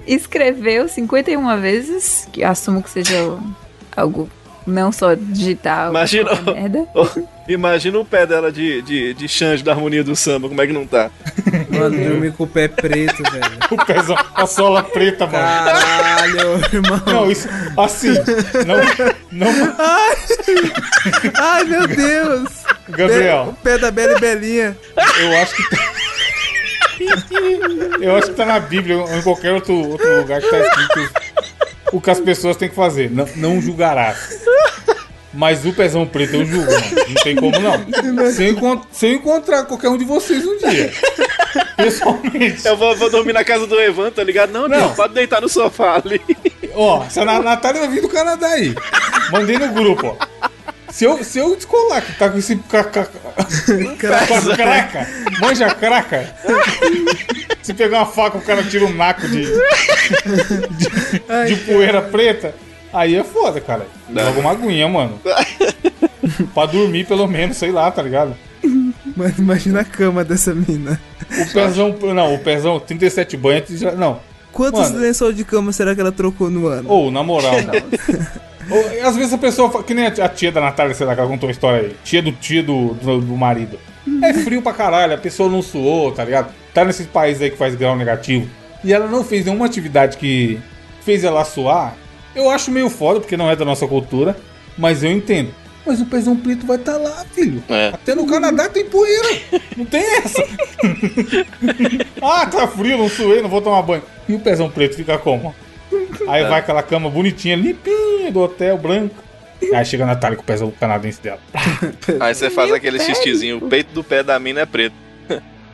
[0.07, 3.13] Escreveu 51 vezes, que assumo que seja
[3.95, 4.29] algo
[4.65, 5.89] não só digital.
[5.89, 6.87] Imagina- qualquer merda.
[7.47, 10.71] Imagina o pé dela de, de, de Xande da harmonia do samba, como é que
[10.71, 11.09] não tá?
[11.69, 13.51] Mano, dormi com o pé preto, velho.
[13.71, 15.39] O pezão, a sola preta, mano.
[15.43, 17.01] Caralho, irmão.
[17.05, 17.47] Não, isso.
[17.77, 18.13] Assim.
[18.67, 18.75] Não.
[19.31, 19.75] Não.
[21.35, 22.49] Ai, meu Deus.
[22.87, 24.77] O Gabriel, pé da Bela e Belinha.
[25.21, 25.63] eu acho que.
[28.01, 31.11] Eu acho que tá na Bíblia ou em qualquer outro, outro lugar que tá escrito
[31.93, 33.09] o que as pessoas têm que fazer.
[33.11, 34.39] Não, não julgarás.
[35.33, 36.85] Mas o pezão preto eu julgo, mano.
[37.07, 38.31] Não tem como não.
[38.31, 40.91] Se eu, encont- se eu encontrar qualquer um de vocês um dia,
[41.77, 42.65] pessoalmente.
[42.65, 44.51] Eu vou, vou dormir na casa do Evan, tá ligado?
[44.51, 44.93] Não, Não.
[44.93, 46.21] pode deitar no sofá ali.
[46.73, 48.73] Ó, se a Na- Natália vai vir do Canadá aí.
[49.31, 50.47] Mandei no grupo, ó.
[50.91, 52.55] Se eu, se eu descolar que tá com esse.
[52.57, 55.07] ca- ca- Com a craca,
[55.39, 56.33] manja craca.
[57.61, 62.53] Se pegar uma faca, o cara tira um naco de, de, de poeira preta.
[62.93, 63.87] Aí é foda, cara.
[64.13, 65.19] Joga uma aguinha, mano.
[66.53, 68.35] pra dormir, pelo menos, sei lá, tá ligado?
[69.15, 70.99] Mano, imagina a cama dessa mina.
[71.29, 71.95] O pezão.
[72.13, 73.69] Não, o pezão, 37 banhos.
[73.69, 74.19] Já, não.
[74.51, 74.99] Quantos Mano.
[74.99, 76.89] lençol de cama será que ela trocou no ano?
[76.89, 77.53] Ou, na moral.
[78.69, 79.69] Ou, às vezes a pessoa.
[79.69, 81.95] fala- Que nem a tia da Natália, sei lá, que ela contou a história aí.
[82.03, 83.79] Tia do tia do, do, do marido.
[84.23, 86.51] É frio pra caralho, a pessoa não suou, tá ligado?
[86.73, 88.47] Tá nesses países aí que faz grau negativo.
[88.83, 90.59] E ela não fez nenhuma atividade que
[91.05, 91.95] fez ela suar.
[92.35, 94.35] Eu acho meio foda, porque não é da nossa cultura.
[94.77, 95.53] Mas eu entendo.
[95.85, 97.61] Mas o pezão preto vai estar lá, filho.
[97.67, 97.89] É.
[97.93, 99.39] Até no Canadá tem poeira.
[99.75, 100.41] Não tem essa.
[102.21, 104.03] ah, tá frio, não suei, não vou tomar banho.
[104.27, 105.53] E o pezão preto fica como?
[106.27, 109.15] Aí vai aquela cama bonitinha, limpinha do hotel, branco.
[109.73, 111.39] Aí chega a Natália com o pezão canadense dela.
[112.19, 113.05] Aí você faz Meu aquele pé.
[113.05, 114.95] xistezinho, o peito do pé da mina é preto.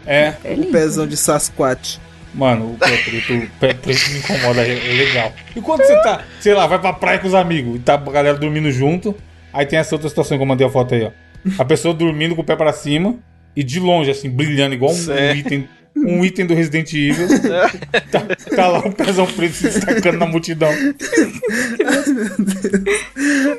[0.05, 1.97] É, É O pezão de Sasquatch.
[2.33, 5.33] mano, o pé preto, o pé preto me incomoda, é é legal.
[5.55, 7.97] E quando você tá, sei lá, vai pra praia com os amigos e tá a
[7.97, 9.15] galera dormindo junto,
[9.53, 11.11] aí tem essa outra situação que eu mandei a foto aí, ó.
[11.57, 13.15] A pessoa dormindo com o pé pra cima
[13.55, 15.37] e de longe, assim, brilhando, igual um, Certo.
[15.37, 15.67] item.
[16.05, 17.27] Um item do Resident Evil.
[18.11, 18.23] tá,
[18.55, 20.69] tá lá o pezão preto se destacando na multidão.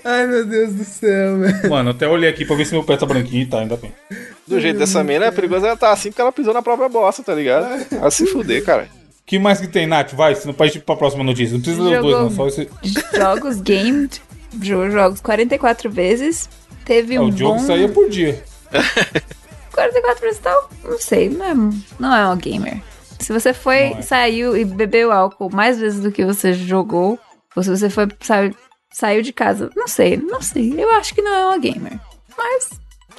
[0.04, 1.70] Ai, meu Deus do céu, velho.
[1.70, 3.92] Mano, até olhei aqui pra ver se meu pé tá branquinho e tá, ainda bem.
[4.46, 7.22] Do jeito dessa mina, é perigoso ela tá assim porque ela pisou na própria bosta,
[7.22, 7.66] tá ligado?
[7.92, 8.88] Ela se fuder, cara.
[9.26, 10.12] que mais que tem, Nath?
[10.14, 11.54] Vai, se não pode ir pra próxima notícia.
[11.54, 12.30] Não precisa dos dois, não.
[12.30, 12.68] Só esse.
[13.14, 14.20] Jogos gamed,
[14.62, 16.48] jogos 44 vezes.
[16.84, 17.66] Teve É, um o jogo bom...
[17.66, 18.42] saía por dia.
[19.72, 21.54] 44 vezes tal, não sei, não é,
[21.98, 22.82] não é um gamer.
[23.18, 24.02] Se você foi, é.
[24.02, 27.18] saiu e bebeu álcool mais vezes do que você jogou,
[27.54, 28.54] ou se você foi, sabe,
[28.92, 30.74] saiu de casa, não sei, não sei.
[30.76, 31.98] Eu acho que não é uma gamer.
[32.36, 32.70] Mas,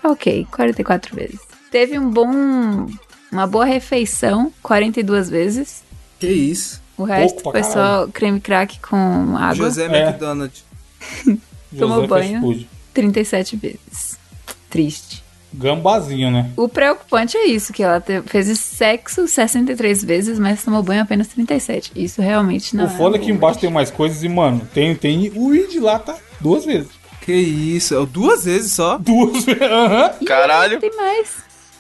[0.02, 1.40] tá ok, 44 vezes.
[1.70, 2.88] Teve um bom,
[3.32, 5.84] uma boa refeição, 42 vezes.
[6.20, 6.82] Que isso?
[6.98, 8.12] O resto foi só caralho.
[8.12, 10.08] creme crack com água, José É.
[10.10, 10.64] McDonald.
[11.78, 12.42] Tomou José banho.
[12.42, 12.70] Fast Food.
[12.94, 14.20] 37 vezes.
[14.70, 15.19] Triste.
[15.54, 16.52] Gambazinho, né?
[16.56, 21.28] O preocupante é isso, que ela te- fez sexo 63 vezes, mas tomou banho apenas
[21.28, 21.92] 37.
[21.96, 22.90] Isso realmente não o é.
[22.92, 26.16] foda é que embaixo tem mais coisas e, mano, tem, tem o id lá, tá?
[26.40, 26.90] Duas vezes.
[27.22, 27.96] Que isso?
[27.96, 28.98] É Duas vezes só?
[28.98, 29.62] Duas vezes.
[29.62, 30.12] Aham.
[30.22, 30.80] Ih, Caralho.
[30.80, 31.30] Tem mais.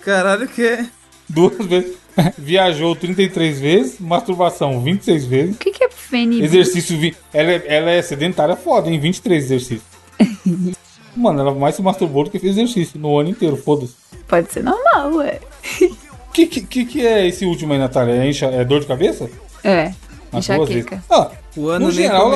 [0.01, 0.85] Caralho, que é?
[1.27, 1.97] Duas vezes.
[2.37, 5.55] Viajou 33 vezes, masturbação 26 vezes.
[5.55, 6.43] O que, que é FNB?
[6.43, 6.97] Exercício.
[6.99, 7.15] Vi...
[7.33, 8.99] Ela, é, ela é sedentária foda, hein?
[8.99, 9.83] 23 exercícios.
[11.19, 13.93] Mano, ela mais se masturbou do que fez exercício no ano inteiro, foda-se.
[14.27, 15.39] Pode ser normal, ué.
[16.29, 18.13] O que, que, que é esse último aí, Natália?
[18.13, 19.29] É, enxa- é dor de cabeça?
[19.63, 19.91] É.
[20.31, 20.85] As duas vezes.
[20.85, 21.03] Enxaqueca.
[21.09, 22.31] Ah, O ano No nem geral.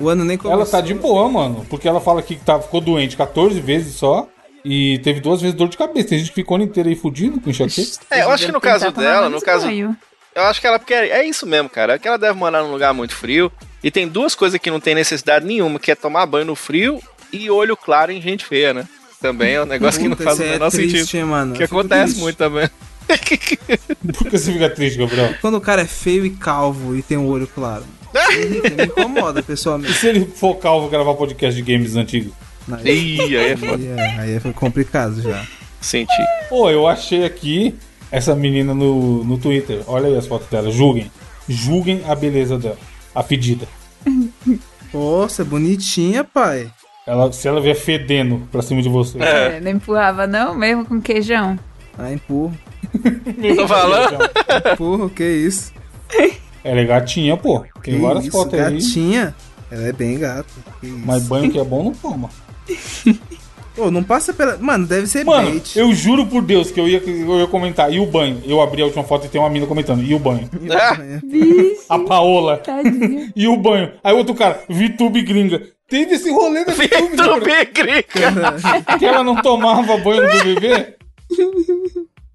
[0.00, 0.60] O ano nem começou.
[0.60, 1.64] ela tá de boa, mano.
[1.70, 4.28] Porque ela fala aqui que tá, ficou doente 14 vezes só.
[4.64, 6.08] E teve duas vezes dor de cabeça.
[6.08, 7.90] Tem gente que ficou o ano inteiro aí fudido com enxaqueca.
[8.10, 9.66] É, eu acho que no caso tomar dela, no caso.
[9.66, 9.96] banho.
[10.34, 10.78] Eu acho que ela.
[10.80, 11.94] Porque é isso mesmo, cara.
[11.94, 13.50] É que ela deve morar num lugar muito frio.
[13.84, 17.00] E tem duas coisas que não tem necessidade nenhuma, que é tomar banho no frio
[17.32, 18.86] e olho claro em gente feia, né?
[19.20, 21.26] Também é um negócio que não Puta, faz o é menor triste, sentido.
[21.26, 21.54] mano.
[21.54, 22.20] Que acontece triste.
[22.20, 22.68] muito também.
[24.16, 25.34] Por que você fica triste, Gabriel?
[25.40, 27.84] Quando o cara é feio e calvo e tem um olho claro.
[28.12, 29.94] Me me incomoda, E pessoalmente.
[29.94, 32.32] se ele for calvo gravar podcast de games antigos?
[32.70, 33.74] Aí, é foda.
[33.82, 35.44] aí é, aí é complicado já.
[35.80, 36.12] Senti.
[36.48, 37.74] Pô, eu achei aqui
[38.10, 39.82] essa menina no, no Twitter.
[39.86, 40.70] Olha aí as fotos dela.
[40.70, 41.10] Julguem.
[41.48, 42.78] Julguem a beleza dela.
[43.14, 43.66] A fedida.
[44.92, 46.70] Nossa, bonitinha, pai.
[47.08, 49.18] Ela, se ela vier fedendo pra cima de você.
[49.18, 51.58] É, não empurrava não, mesmo com queijão.
[51.96, 52.52] Ah, empurro.
[53.38, 54.18] Não tô falando?
[54.74, 55.72] Empurro, que isso?
[56.62, 57.60] Ela é gatinha, pô.
[57.82, 58.74] Tem que várias isso, fotos aí.
[58.74, 59.34] gatinha.
[59.70, 60.48] Ela é bem gata.
[60.82, 62.28] Mas banho que é bom não toma.
[63.74, 64.58] Pô, não passa pela.
[64.58, 65.76] Mano, deve ser Mano, bait.
[65.78, 67.92] eu juro por Deus que eu ia, eu ia comentar.
[67.92, 68.42] E o banho?
[68.44, 70.02] Eu abri a última foto e tem uma mina comentando.
[70.02, 70.48] E o banho?
[71.24, 72.58] Vixe, A Paola.
[72.58, 73.32] tadinha.
[73.36, 73.92] E o banho?
[74.04, 75.62] Aí outro cara, Vitube gringa.
[75.88, 78.98] Teve esse rolê da Vitube Vitor gringa.
[78.98, 80.94] Que ela não tomava banho no BBB?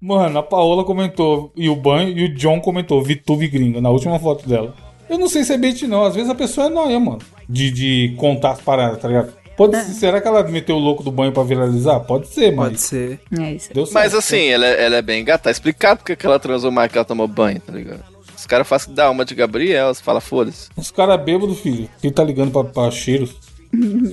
[0.00, 4.18] Mano, a Paola comentou e o banho e o John comentou Vitube gringa na última
[4.18, 4.74] foto dela.
[5.08, 7.20] Eu não sei se é bait não, às vezes a pessoa é nóia, mano.
[7.48, 9.32] De, de contar as paradas, tá ligado?
[9.56, 12.00] Pode ser, será que ela meteu o louco do banho pra viralizar?
[12.00, 13.20] Pode ser, mas Pode ser.
[13.38, 13.72] É isso.
[13.72, 13.94] deu certo.
[13.94, 15.44] Mas assim, ela, é- ela é bem gata.
[15.44, 18.02] Tá explicado porque que ela transou mais que ela tomou banho, tá ligado?
[18.36, 20.68] Os caras fazem dar uma de Gabriel, você fala, foda-se.
[20.76, 21.88] Os caras bêbados, filho.
[22.02, 23.36] Quem tá ligando pra, pra cheiros?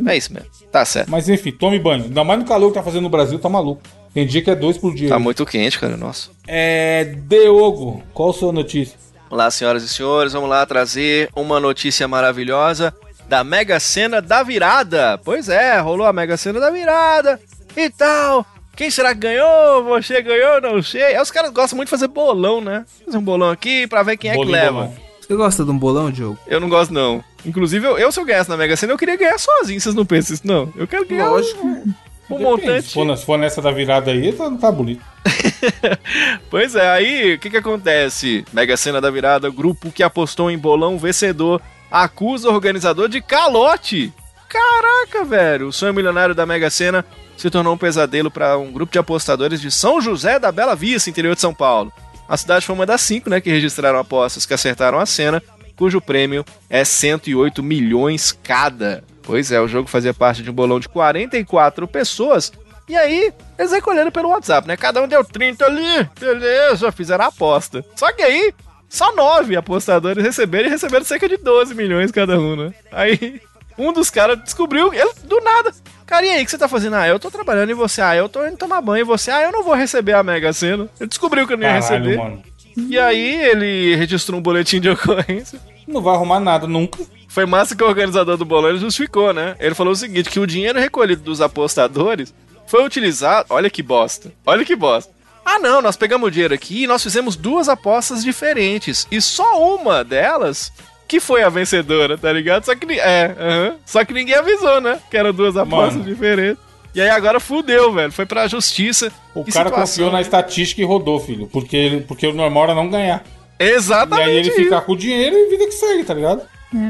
[0.08, 0.50] É isso mesmo.
[0.71, 1.10] Tá certo.
[1.10, 2.04] Mas enfim, tome banho.
[2.06, 3.82] Ainda mais no calor que tá fazendo no Brasil, tá maluco.
[4.13, 5.10] Tem dia que é dois por dia.
[5.10, 6.30] Tá muito quente, cara, nossa.
[6.47, 7.06] É.
[7.28, 8.97] Diogo, qual a sua notícia?
[9.30, 12.93] Olá, senhoras e senhores, vamos lá trazer uma notícia maravilhosa
[13.30, 15.17] da Mega Sena da Virada.
[15.24, 17.39] Pois é, rolou a Mega Sena da Virada
[17.78, 18.45] e tal.
[18.76, 19.84] Quem será que ganhou?
[19.86, 20.60] Você ganhou?
[20.60, 21.04] Não sei.
[21.04, 22.86] Aí os caras gostam muito de fazer bolão, né?
[23.06, 24.71] Fazer um bolão aqui pra ver quem é que leva.
[24.71, 24.93] bolão.
[25.32, 26.38] Você gosta de um bolão, Diogo?
[26.46, 27.24] Eu não gosto, não.
[27.46, 29.80] Inclusive, eu, eu, se eu ganhasse na Mega Sena, eu queria ganhar sozinho.
[29.80, 30.74] Vocês não pensam isso, não?
[30.76, 31.65] Eu quero ganhar Lógico.
[31.65, 31.94] um,
[32.32, 32.88] um montante.
[32.89, 35.02] Se for, na- se for nessa da virada aí, tá, tá bonito.
[36.50, 38.44] Pois é, aí o que que acontece?
[38.52, 44.12] Mega Sena da Virada, grupo que apostou em bolão vencedor, acusa o organizador de calote.
[44.50, 47.06] Caraca, velho, o sonho milionário da Mega Sena
[47.38, 51.10] se tornou um pesadelo para um grupo de apostadores de São José da Bela Vista,
[51.10, 51.89] interior de São Paulo.
[52.32, 55.44] A cidade foi uma das cinco, né, que registraram apostas que acertaram a cena,
[55.76, 59.04] cujo prêmio é 108 milhões cada.
[59.22, 62.54] Pois é, o jogo fazia parte de um bolão de 44 pessoas.
[62.88, 64.78] E aí, eles recolheram pelo WhatsApp, né?
[64.78, 67.84] Cada um deu 30 ali, beleza, fizeram a aposta.
[67.98, 68.54] Só que aí,
[68.88, 72.74] só nove apostadores receberam e receberam cerca de 12 milhões cada um, né?
[72.94, 73.41] Aí,
[73.78, 75.74] um dos caras descobriu, ele do nada.
[76.12, 76.97] Cara, e aí, o que você tá fazendo?
[76.97, 79.43] Ah, eu tô trabalhando e você, ah, eu tô indo tomar banho e você, ah,
[79.43, 80.89] eu não vou receber a Mega Sena.
[81.00, 82.17] Ele descobriu que eu não ia Caralho, receber.
[82.17, 82.43] mano.
[82.89, 85.58] E aí, ele registrou um boletim de ocorrência.
[85.88, 87.00] Não vai arrumar nada nunca.
[87.30, 89.56] Foi massa que o organizador do bolão justificou, né?
[89.58, 92.34] Ele falou o seguinte: que o dinheiro recolhido dos apostadores
[92.67, 93.45] foi utilizado.
[93.50, 94.34] Olha que bosta.
[94.45, 95.13] Olha que bosta.
[95.45, 99.08] Ah, não, nós pegamos o dinheiro aqui e nós fizemos duas apostas diferentes.
[99.10, 100.74] E só uma delas
[101.12, 102.63] que foi a vencedora, tá ligado?
[102.63, 103.76] Só que, é, aham.
[103.86, 104.97] só que ninguém avisou, né?
[105.12, 106.06] Que eram duas apostas Mano.
[106.06, 106.58] diferentes.
[106.95, 108.13] E aí agora fudeu, velho.
[108.13, 109.12] Foi pra justiça.
[109.36, 110.21] O Que cara situação, confiou na né?
[110.21, 111.47] estatística e rodou, filho.
[111.52, 113.26] Porque, ele, porque o normal era não ganhar.
[113.60, 114.30] E Exatamente.
[114.30, 114.58] aí ele isso.
[114.58, 116.43] fica com o dinheiro e vida que segue, tá ligado?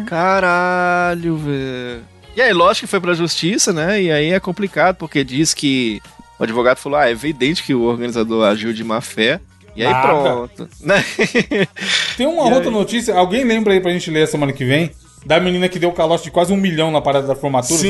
[0.06, 2.04] Caralho, velho.
[2.36, 4.00] E aí, lógico que foi pra justiça, né?
[4.04, 6.00] E aí é complicado, porque diz que
[6.40, 9.40] o advogado falou: ah, é evidente que o organizador agiu de má fé.
[9.76, 10.08] E aí Nada.
[10.08, 10.70] pronto.
[10.82, 11.04] Né?
[12.18, 12.76] Tem uma E outra aí?
[12.76, 14.92] notícia, alguém lembra aí pra gente ler semana que vem?
[15.26, 17.78] Da menina que deu calote de quase um milhão na parada da formatura?
[17.80, 17.90] Sim,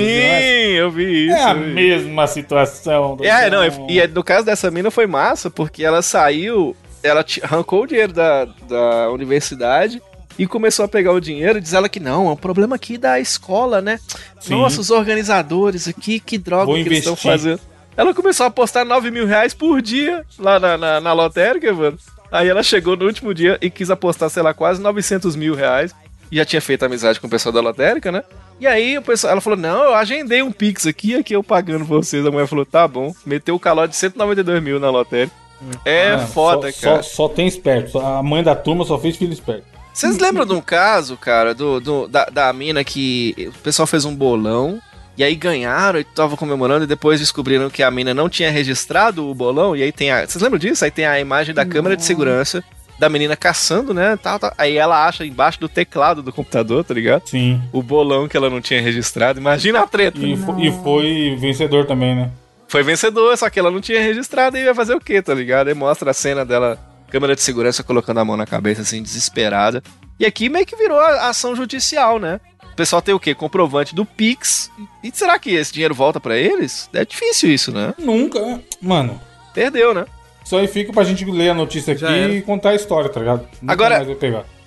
[0.76, 1.36] eu vi isso.
[1.38, 3.17] É a mesma situação.
[3.22, 7.84] É, não, e, e no caso dessa mina foi massa, porque ela saiu, ela arrancou
[7.84, 10.02] o dinheiro da, da universidade
[10.38, 12.98] e começou a pegar o dinheiro e diz ela que não, é um problema aqui
[12.98, 13.98] da escola, né?
[14.39, 14.54] Sim.
[14.56, 17.32] Nossa, os organizadores aqui, que droga Vou que eles estão investir.
[17.32, 17.62] fazendo.
[17.96, 21.98] Ela começou a apostar 9 mil reais por dia lá na, na, na lotérica, mano.
[22.32, 25.94] Aí ela chegou no último dia e quis apostar, sei lá, quase 900 mil reais.
[26.32, 28.24] E já tinha feito amizade com o pessoal da lotérica, né?
[28.58, 31.86] E aí o pessoal, ela falou: Não, eu agendei um Pix aqui, aqui eu pagando
[31.86, 32.26] pra vocês.
[32.26, 33.14] A mulher falou: Tá bom.
[33.26, 35.36] Meteu o calote de 192 mil na lotérica.
[35.84, 37.04] É Ah, foda, só, cara.
[37.04, 38.00] Só, só tem esperto.
[38.00, 39.66] A mãe da turma só fez filho esperto.
[39.94, 44.06] Vocês lembram de um caso, cara, do, do- da, da mina que o pessoal fez
[44.06, 44.80] um bolão
[45.17, 49.30] e aí ganharam e tava comemorando e depois descobriram que a mina não tinha registrado
[49.30, 50.26] o bolão e aí tem a...
[50.26, 50.84] Vocês lembram disso?
[50.86, 52.63] Aí tem a imagem da câmera de segurança
[52.97, 54.54] da menina caçando, né, tal, tal.
[54.58, 57.28] Aí ela acha embaixo do teclado do computador, tá ligado?
[57.28, 57.60] Sim.
[57.74, 59.39] O bolão que ela não tinha registrado.
[59.39, 60.19] Imagina a treta.
[60.19, 62.30] E, fo- e foi vencedor também, né?
[62.67, 65.67] Foi vencedor, só que ela não tinha registrado e ia fazer o quê, tá ligado?
[65.67, 66.78] Aí mostra a cena dela,
[67.10, 69.82] câmera de segurança colocando a mão na cabeça, assim, desesperada.
[70.19, 72.39] E aqui meio que virou a ação judicial, né?
[72.72, 73.36] O pessoal tem o quê?
[73.36, 74.72] Comprovante do Pix.
[75.04, 76.90] E será que esse dinheiro volta pra eles?
[76.94, 77.94] É difícil isso, né?
[77.98, 78.60] Nunca.
[78.82, 79.20] Mano,
[79.54, 80.06] Perdeu, né?
[80.44, 82.34] Isso aí fica pra gente ler a notícia aqui era.
[82.34, 83.48] e contar a história, tá ligado?
[83.62, 84.06] Nunca Agora-.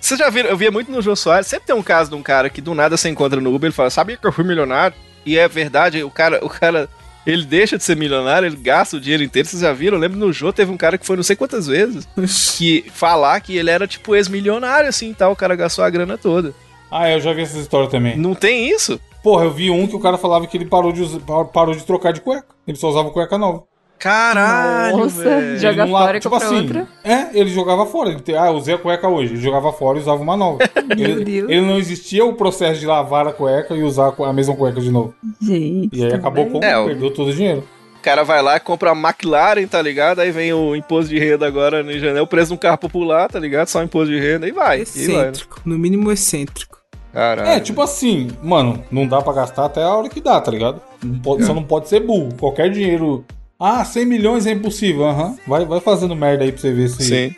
[0.01, 0.45] Você já viu?
[0.45, 1.47] Eu via muito no Jô Soares.
[1.47, 3.69] Sempre tem um caso de um cara que do nada se encontra no Uber.
[3.69, 4.97] Ele fala: Sabia que eu fui milionário?
[5.25, 6.03] E é verdade.
[6.05, 6.89] O cara, o cara,
[7.27, 8.47] ele deixa de ser milionário.
[8.47, 9.49] Ele gasta o dinheiro inteiro.
[9.49, 9.97] Vocês já viram?
[9.97, 12.07] Eu lembro no Jô teve um cara que foi não sei quantas vezes
[12.57, 15.33] que falar que ele era tipo ex-milionário assim, e tal.
[15.33, 16.55] O cara gastou a grana toda.
[16.91, 18.17] Ah, eu já vi essa história também.
[18.17, 19.01] Não tem isso?
[19.23, 21.75] Porra, eu vi um que o cara falava que ele parou de, usar- par- parou
[21.75, 22.47] de trocar de cueca.
[22.69, 23.63] Ele só usava cueca nova.
[23.99, 25.59] Caralho, Nossa, velho.
[25.59, 26.89] já- Joga la- fora e compra outra?
[27.03, 28.11] É, ele jogava fora.
[28.11, 29.33] Ele te- ah, usei a cueca hoje.
[29.35, 30.59] Ele jogava fora e usava uma nova.
[30.97, 31.51] ele, Deus.
[31.51, 34.91] ele não existia o processo de lavar a cueca e usar a mesma cueca de
[34.91, 35.15] novo.
[35.41, 35.99] Gente.
[35.99, 36.63] E aí acabou com.
[36.63, 37.65] É, o- Perdeu todo o dinheiro.
[38.05, 40.19] O cara vai lá, compra a McLaren, tá ligado?
[40.19, 43.31] Aí vem o imposto de renda agora em janeiro, o preço de um carro popular,
[43.31, 43.67] tá ligado?
[43.69, 44.83] Só imposto de renda e vai.
[44.83, 45.23] E vai.
[45.23, 45.31] né?
[45.31, 45.63] Excêntrico.
[45.65, 46.77] No mínimo excêntrico.
[47.15, 47.49] Caralho.
[47.49, 50.83] É, tipo assim, mano, não dá pra gastar até a hora que dá, tá ligado?
[51.03, 52.29] Não pode- Só não pode ser burro.
[52.39, 53.25] Qualquer dinheiro.
[53.59, 55.07] Ah, 100 milhões é impossível.
[55.07, 55.35] Aham.
[55.47, 57.35] Vai, vai fazendo merda aí pra você ver se, Sim.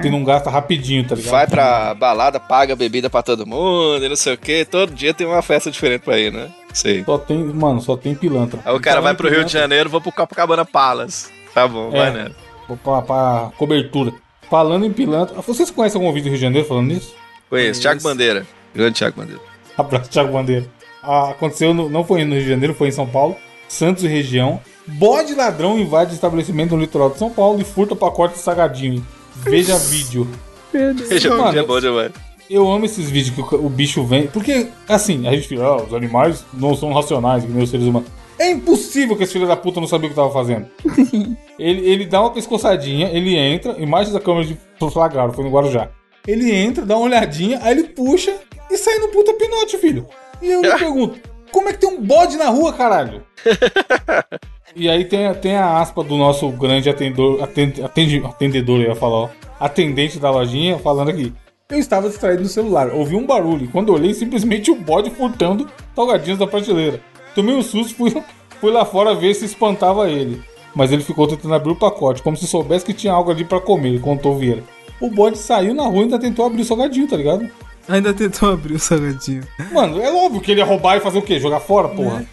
[0.00, 1.30] se não gasta rapidinho, tá ligado?
[1.32, 4.64] Vai pra balada, paga bebida pra todo mundo e não sei o que.
[4.64, 6.48] Todo dia tem uma festa diferente pra ir, né?
[6.80, 7.02] Sei.
[7.04, 8.60] Só tem, mano, só tem pilantra.
[8.64, 11.28] Aí o cara vai pro Rio de Janeiro, vou pro Copacabana Palace.
[11.52, 11.98] Tá bom, É.
[11.98, 12.30] vai né?
[12.68, 14.12] Vou pra, pra cobertura.
[14.48, 15.40] Falando em pilantra.
[15.42, 17.14] Vocês conhecem algum vídeo do Rio de Janeiro falando nisso?
[17.50, 18.46] Conheço, Thiago Bandeira.
[18.74, 19.40] Grande Thiago Bandeira.
[19.76, 20.66] Abraço, Thiago Bandeira.
[21.02, 23.36] Ah, aconteceu, no- não foi no Rio de Janeiro, foi em São Paulo,
[23.68, 24.60] Santos e região.
[24.86, 29.04] Bode ladrão invade estabelecimento no litoral de São Paulo e furta pacote de salgadinho.
[29.42, 30.28] Veja vídeo.
[30.72, 32.12] Veja, Mano, é bom demais.
[32.50, 34.26] Eu amo esses vídeos que o, o bicho vem.
[34.26, 37.86] Porque, assim, a gente fica, ah, os animais não são racionais, que nem os seres
[37.86, 38.08] humanos.
[38.38, 40.66] É impossível que esse filho da puta não sabia o que tava fazendo.
[41.58, 44.56] ele, ele dá uma pescoçadinha, ele entra, imagens da câmera de
[44.90, 45.88] flagraram, foi no Guarujá.
[46.26, 48.34] Ele entra, dá uma olhadinha, aí ele puxa
[48.70, 50.06] e sai no puta pinote, filho.
[50.40, 51.18] E eu me pergunto,
[51.50, 53.22] como é que tem um bode na rua, caralho?
[54.76, 58.90] e aí tem, a- tem a aspa do nosso grande atendor, atende, atende- atendedor, eu
[58.90, 61.32] ia falar, ó, atendente da lojinha, falando aqui.
[61.70, 65.68] Eu estava distraído no celular, ouvi um barulho e quando olhei, simplesmente o bode furtando
[65.94, 66.98] salgadinhos da prateleira.
[67.34, 68.10] Tomei um susto, fui,
[68.58, 70.42] fui lá fora ver se espantava ele.
[70.74, 73.60] Mas ele ficou tentando abrir o pacote, como se soubesse que tinha algo ali pra
[73.60, 74.64] comer, contou o Vieira.
[74.98, 77.46] O bode saiu na rua e ainda tentou abrir o salgadinho, tá ligado?
[77.86, 79.46] Ainda tentou abrir o salgadinho.
[79.70, 81.38] Mano, é óbvio que ele ia roubar e fazer o quê?
[81.38, 82.24] Jogar fora, porra?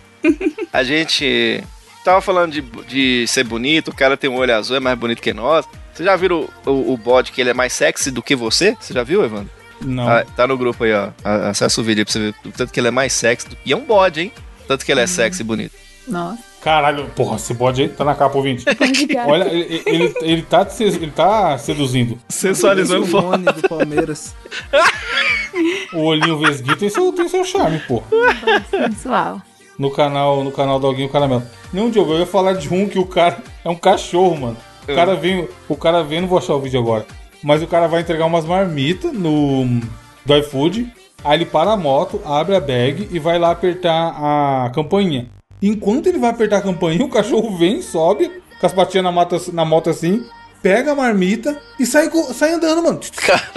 [0.71, 1.61] A gente
[2.05, 5.21] tava falando de, de ser bonito, o cara tem um olho azul, é mais bonito
[5.21, 5.65] que nós.
[5.95, 8.75] Você já viu o, o, o bode que ele é mais sexy do que você?
[8.79, 9.49] Você já viu, Evandro?
[9.81, 10.07] Não.
[10.07, 11.09] Ah, tá no grupo aí, ó.
[11.23, 13.47] Acessa o vídeo aí pra você ver o tanto que ele é mais sexy.
[13.49, 14.31] do- E é um bode, hein?
[14.67, 15.73] Tanto que ele é sexy e bonito.
[16.07, 16.39] Nossa.
[16.61, 18.65] Caralho, porra, esse bode aí tá na capa ouvinte.
[18.69, 19.29] Obrigada.
[19.31, 22.17] Olha, ele, ele, ele tá, ele tá seduzindo.
[22.27, 23.27] Sensualizando o foto.
[23.27, 24.33] Rony do Palmeiras.
[25.93, 28.05] O olhinho vesguinho tem seu, tem seu charme, porra.
[28.69, 29.41] Sensual.
[29.77, 31.43] No canal, no canal do Alguinho Caramelo.
[31.71, 34.57] Não, Diogo, eu ia falar de um que o cara é um cachorro, mano.
[34.87, 37.05] O cara vem, o cara vem, não vou achar o vídeo agora.
[37.43, 39.81] Mas o cara vai entregar umas marmitas no
[40.25, 40.91] do iFood.
[41.23, 45.29] Aí ele para a moto, abre a bag e vai lá apertar a campainha.
[45.61, 49.51] Enquanto ele vai apertar a campainha, o cachorro vem, sobe, com as patinhas na moto,
[49.53, 50.23] na moto assim,
[50.61, 52.99] pega a marmita e sai, sai andando, mano.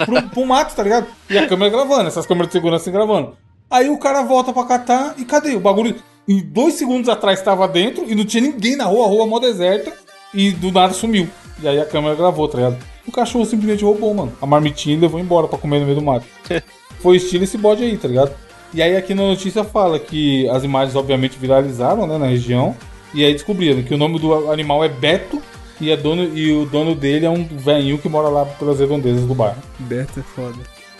[0.05, 1.07] Pro, pro mato, tá ligado?
[1.29, 3.37] E a câmera gravando, essas câmeras de segurança gravando.
[3.69, 5.55] Aí o cara volta pra catar e cadê?
[5.55, 5.95] O bagulho.
[6.27, 9.39] Em dois segundos atrás tava dentro e não tinha ninguém na rua, a rua mó
[9.39, 9.91] deserta.
[10.33, 11.27] E do nada sumiu.
[11.61, 12.77] E aí a câmera gravou, tá ligado?
[13.07, 14.33] O cachorro simplesmente roubou, mano.
[14.41, 16.25] A marmitinha e levou embora pra comer no meio do mato.
[16.99, 18.31] Foi estilo esse bode aí, tá ligado?
[18.73, 22.75] E aí aqui na notícia fala que as imagens obviamente viralizaram, né, na região.
[23.13, 25.41] E aí descobriram que o nome do animal é Beto
[25.81, 29.25] e, é dono, e o dono dele é um velhinho que mora lá pelas redondezas
[29.25, 29.57] do bairro.
[29.79, 30.57] Beto é foda.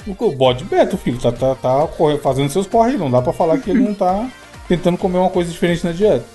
[0.08, 1.88] O bode Beto, filho, tá, tá, tá
[2.24, 4.28] fazendo seus corre, não dá pra falar que ele não tá
[4.68, 6.26] tentando comer uma coisa diferente na dieta.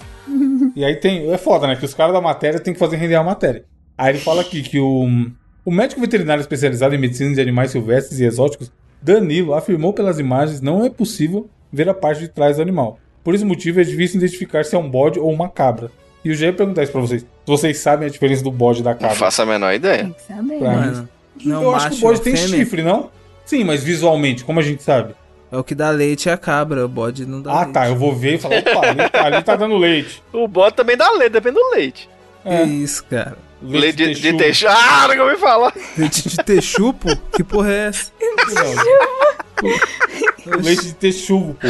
[0.77, 1.31] E aí tem.
[1.31, 1.77] É foda, né?
[1.77, 3.65] Que os caras da matéria tem que fazer render a matéria.
[3.97, 5.07] Aí ele fala aqui que o,
[5.65, 10.61] o médico veterinário especializado em medicina de animais silvestres e exóticos, Danilo, afirmou pelas imagens
[10.61, 12.99] não é possível ver a parte de trás do animal.
[13.23, 15.91] Por esse motivo é difícil identificar se é um bode ou uma cabra.
[16.25, 17.23] E eu já ia perguntar isso pra vocês.
[17.23, 19.17] Se vocês sabem a diferença do bode e da Não cabra.
[19.17, 20.05] faço a menor ideia.
[20.05, 20.59] Tem que saber.
[20.59, 20.71] Pra.
[20.73, 21.09] Mano,
[21.45, 22.59] não, eu acho que o bode tem fêmea.
[22.59, 23.11] chifre, não?
[23.45, 25.15] Sim, mas visualmente, como a gente sabe?
[25.55, 27.73] É o que dá leite é a cabra, o bode não dá Ah, leite.
[27.73, 27.87] tá.
[27.89, 30.21] Eu vou ver e falar, opa, ali, tá- ali tá dando leite.
[30.33, 32.11] O bode também dá leite, depende do leite.
[32.45, 32.65] É.
[32.65, 33.39] isso, cara?
[33.63, 34.39] Leite de, de texugo.
[34.39, 34.73] texugo.
[34.73, 35.73] Ah, não ouvi falar.
[35.97, 37.17] Leite de texupo?
[37.37, 38.11] que porra é essa?
[40.45, 41.69] Não, Leite de texugo, pô.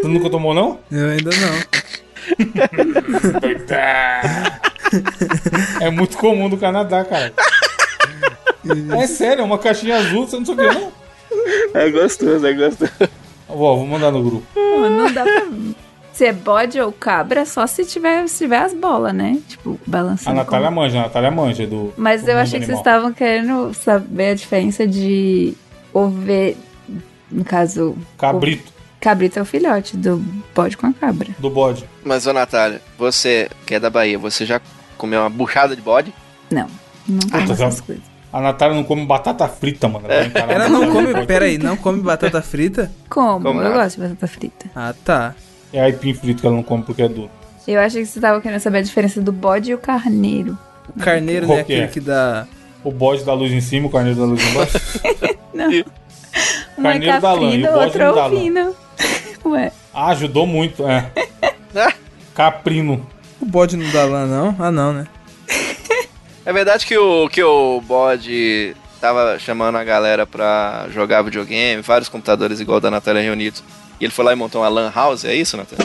[0.00, 0.78] Tu nunca tomou, não?
[0.90, 2.38] Eu ainda não.
[5.80, 7.32] É muito comum no Canadá, cara.
[9.00, 10.92] É sério, é uma caixinha azul, você não sabia, não?
[11.74, 12.92] É gostoso, é gostoso.
[13.48, 14.46] Ó, vou mandar no grupo.
[14.56, 15.46] Não dá pra.
[16.12, 19.38] Se é bode ou cabra, só se tiver, se tiver as bolas, né?
[19.48, 20.36] Tipo, A balançando.
[20.36, 21.92] Natália como- manja, a Natália manja do.
[21.96, 22.96] Mas do eu achei que vocês animal.
[22.96, 25.54] estavam querendo saber a diferença de
[25.92, 26.56] ovelha.
[27.30, 30.16] No caso, Cabrito cabrito é o filhote do
[30.54, 31.28] bode com a cabra.
[31.38, 31.84] do bode.
[32.02, 34.60] Mas, ô Natália, você que é da Bahia, você já
[34.96, 36.12] comeu uma buchada de bode?
[36.50, 36.66] Não,
[37.06, 38.02] não como tá essas coisas.
[38.32, 40.06] A Natália não come batata frita, mano.
[40.08, 41.26] Ela encarar Ela não come.
[41.26, 42.90] Pera aí, não come batata frita?
[43.08, 43.40] Como?
[43.42, 44.66] Como eu gosto de batata frita.
[44.76, 45.34] Ah, tá.
[45.72, 47.30] É aipim frito que ela não come porque é duro.
[47.66, 50.58] Eu achei que vocês estavam querendo saber a diferença do bode e o carneiro.
[50.94, 51.60] O carneiro, Qual né?
[51.60, 51.62] é?
[51.64, 52.46] Aquele que dá.
[52.84, 54.78] O bode da luz em cima, o carneiro da luz embaixo.
[56.78, 58.26] Um Carneiro é da lã, e caprino, o bode outro é não dá lã.
[58.36, 58.76] ovino.
[59.46, 61.10] Ué, Ah, ajudou muito, é.
[62.34, 63.04] Caprino.
[63.40, 64.54] O bode não dá lã, não?
[64.58, 65.06] Ah, não, né?
[66.48, 72.08] É verdade que o, que o bode tava chamando a galera pra jogar videogame, vários
[72.08, 73.62] computadores igual da Natália reunidos.
[74.00, 75.84] E ele foi lá e montou uma lan house, é isso, Natália?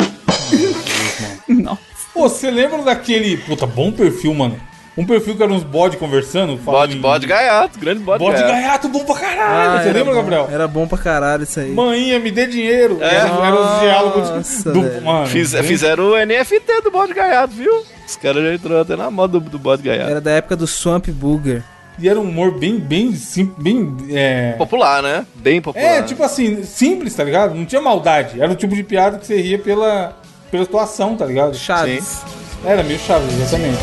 [1.50, 1.82] nossa.
[2.14, 3.36] Pô, você lembra daquele.
[3.36, 4.58] Puta, bom perfil, mano.
[4.96, 6.56] Um perfil que era uns bode conversando?
[6.58, 8.52] Bode, em- bode gaiato, grande bode, Bode gaiato.
[8.54, 9.40] gaiato, bom pra caralho.
[9.82, 10.20] você Ah, era lembra, bom.
[10.22, 10.50] Gabriel?
[10.52, 11.72] Era bom pra caralho isso aí.
[11.72, 13.00] Maninha, me dê dinheiro.
[13.02, 13.06] É.
[13.16, 14.82] Era, era os diálogos Nossa, do.
[14.84, 15.02] velho.
[15.04, 17.84] Mano, Fiz- fizeram o NFT do bode gaiato, viu?
[18.08, 20.12] Os caras já entrou até na moda do, do bode gaiato.
[20.12, 21.64] Era da época do Swamp Booger.
[21.98, 23.96] E era um humor bem, bem, sim, bem.
[24.12, 24.54] É...
[24.58, 25.26] Popular, né?
[25.36, 25.86] Bem popular.
[25.86, 27.54] é, tipo assim, simples, tá ligado?
[27.56, 28.40] Não tinha maldade.
[28.42, 30.16] Era o tipo de piada que você ria pela,
[30.52, 31.56] pela situação, tá ligado?
[31.56, 32.22] Chaves.
[32.66, 33.78] Era meio chave, exatamente.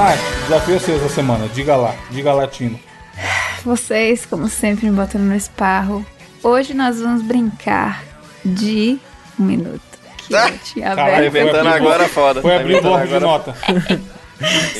[0.00, 1.46] Nath, desafio é seu essa semana.
[1.48, 2.80] Diga lá, diga latino.
[3.62, 6.04] Vocês, como sempre, me botando no esparro.
[6.42, 8.02] Hoje nós vamos brincar
[8.42, 8.98] de
[9.38, 9.80] um minuto.
[10.26, 11.36] Que Ah, eu tinha caralho, aberto.
[11.36, 12.40] Inventando abrir agora foda.
[12.40, 13.54] Foi abrir o bloco de agora- nota.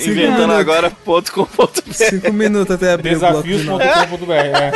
[0.06, 1.92] Inventando agora ponto com ponto B.
[1.92, 3.85] Cinco minutos até abrir o bloco de nota.
[3.85, 4.33] Desafios.com.br.
[4.33, 4.72] É.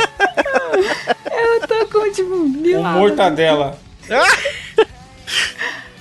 [1.57, 2.99] Eu tô com, tipo, mil Um abas.
[2.99, 3.79] mortadela.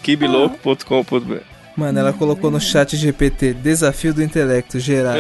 [0.03, 5.17] Kibiloco.com.br Mano, ela colocou no chat GPT Desafio do Intelecto geral.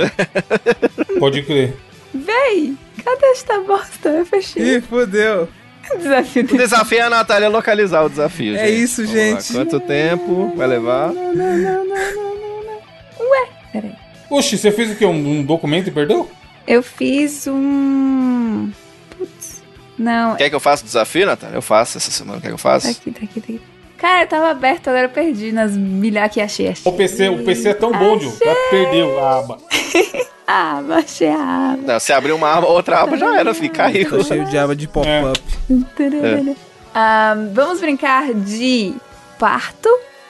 [1.19, 1.75] Pode crer.
[2.15, 2.75] Véi,
[3.05, 4.09] cadê esta bosta?
[4.11, 4.77] Eu fechei.
[4.77, 5.49] Ih, fodeu.
[5.99, 8.57] Desafio O do desafio é a Natália localizar o desafio.
[8.57, 8.83] É gente.
[8.83, 9.21] isso, Vamos lá.
[9.41, 9.53] gente.
[9.53, 11.13] Quanto tempo vai levar?
[11.13, 13.29] Não, não, não, não, não, não, não.
[13.31, 13.93] Ué, peraí.
[14.31, 15.05] Oxi, você fez o quê?
[15.05, 16.31] Um, um documento e perdeu?
[16.67, 18.71] Eu fiz um.
[19.11, 19.63] Putz.
[19.99, 21.57] Não, Quer que eu faça o desafio, Natália?
[21.57, 22.41] Eu faço essa semana.
[22.41, 22.87] Quer que eu faça?
[22.87, 23.61] Tá aqui, tá aqui, tá aqui.
[24.05, 26.69] Cara, tava aberto, agora eu perdi nas milhares que achei.
[26.69, 26.93] achei.
[26.93, 28.31] O PC, o PC é tão bom, Dil.
[28.33, 29.59] Já perdeu a aba.
[30.47, 31.83] Ah, baixei a aba.
[31.87, 34.11] Não, se abrir uma aba, outra aba já era, fica caiu.
[34.19, 35.41] Tá cheio de aba de pop-up.
[35.71, 36.55] É.
[36.95, 38.95] Ah, vamos brincar de
[39.39, 39.89] parto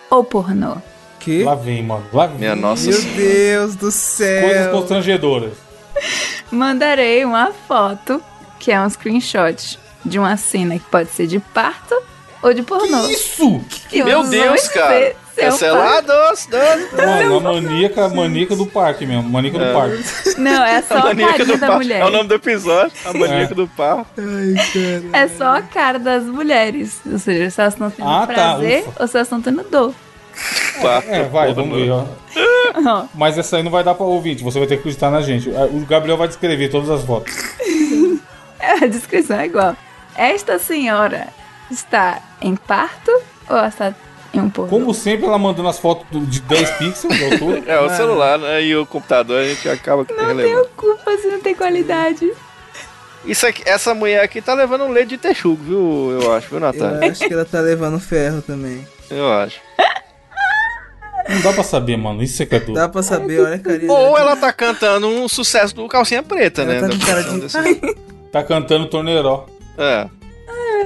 [0.09, 0.77] ou pornô?
[1.19, 1.43] Que?
[1.43, 2.07] Lá vem, mano.
[2.13, 2.39] Lá vem.
[2.39, 3.21] Minha nossa Meu senhora.
[3.21, 4.71] Deus do Coisas céu.
[4.71, 5.55] constrangedoras.
[6.49, 8.23] Mandarei uma foto,
[8.61, 12.14] que é um screenshot de uma cena que pode ser de parto
[12.45, 13.09] ou de pornô.
[13.09, 13.61] Isso!
[13.93, 14.95] Eu Meu Deus, cara.
[14.95, 16.95] é É doce, doce.
[16.95, 19.23] Mano, a maníaca, maníaca do parque mesmo.
[19.29, 20.39] Maníaca do parque.
[20.39, 21.77] Não, é só a carinha do da par.
[21.79, 22.01] mulher.
[22.01, 22.93] É o nome do episódio.
[23.05, 23.57] A maníaca É.
[23.57, 24.07] do par.
[24.19, 24.55] Ai,
[25.11, 25.25] cara.
[25.25, 27.01] É só a cara das mulheres.
[27.11, 29.03] Ou seja, se elas estão tendo Ah, tá, prazer ufa.
[29.03, 29.95] ou se elas estão tendo dor.
[30.83, 31.03] Par.
[31.09, 31.91] É, vai, vamos ver,
[32.87, 33.05] ó.
[33.15, 35.49] Mas essa aí não vai dar pra ouvinte, você vai ter que acreditar na gente.
[35.49, 37.33] O Gabriel vai descrever todas as fotos.
[38.83, 39.77] a descrição é igual.
[40.17, 41.29] Esta senhora
[41.75, 43.11] está em parto
[43.49, 43.95] ou ela está
[44.33, 44.71] em um pornô?
[44.71, 47.63] Como sempre, ela mandando as fotos de 10 pixels de altura.
[47.67, 50.55] É, o celular né, e o computador a gente acaba que Não relevando.
[50.63, 52.33] tenho culpa se não tem qualidade.
[53.25, 56.21] Isso aqui, essa mulher aqui tá levando um leite de texugo, viu?
[56.23, 57.07] Eu acho, viu, Natália?
[57.07, 58.87] Eu acho que ela tá levando ferro também.
[59.11, 59.61] Eu acho.
[61.29, 62.23] Não dá pra saber, mano.
[62.23, 62.61] Isso é que é.
[62.61, 63.91] Dá pra saber, olha a carinha.
[63.91, 66.89] Ou ela tá cantando um sucesso do Calcinha Preta, Ela né?
[66.99, 67.97] tá cara de- desse-
[68.31, 69.47] Tá cantando torneiró.
[69.79, 70.07] É.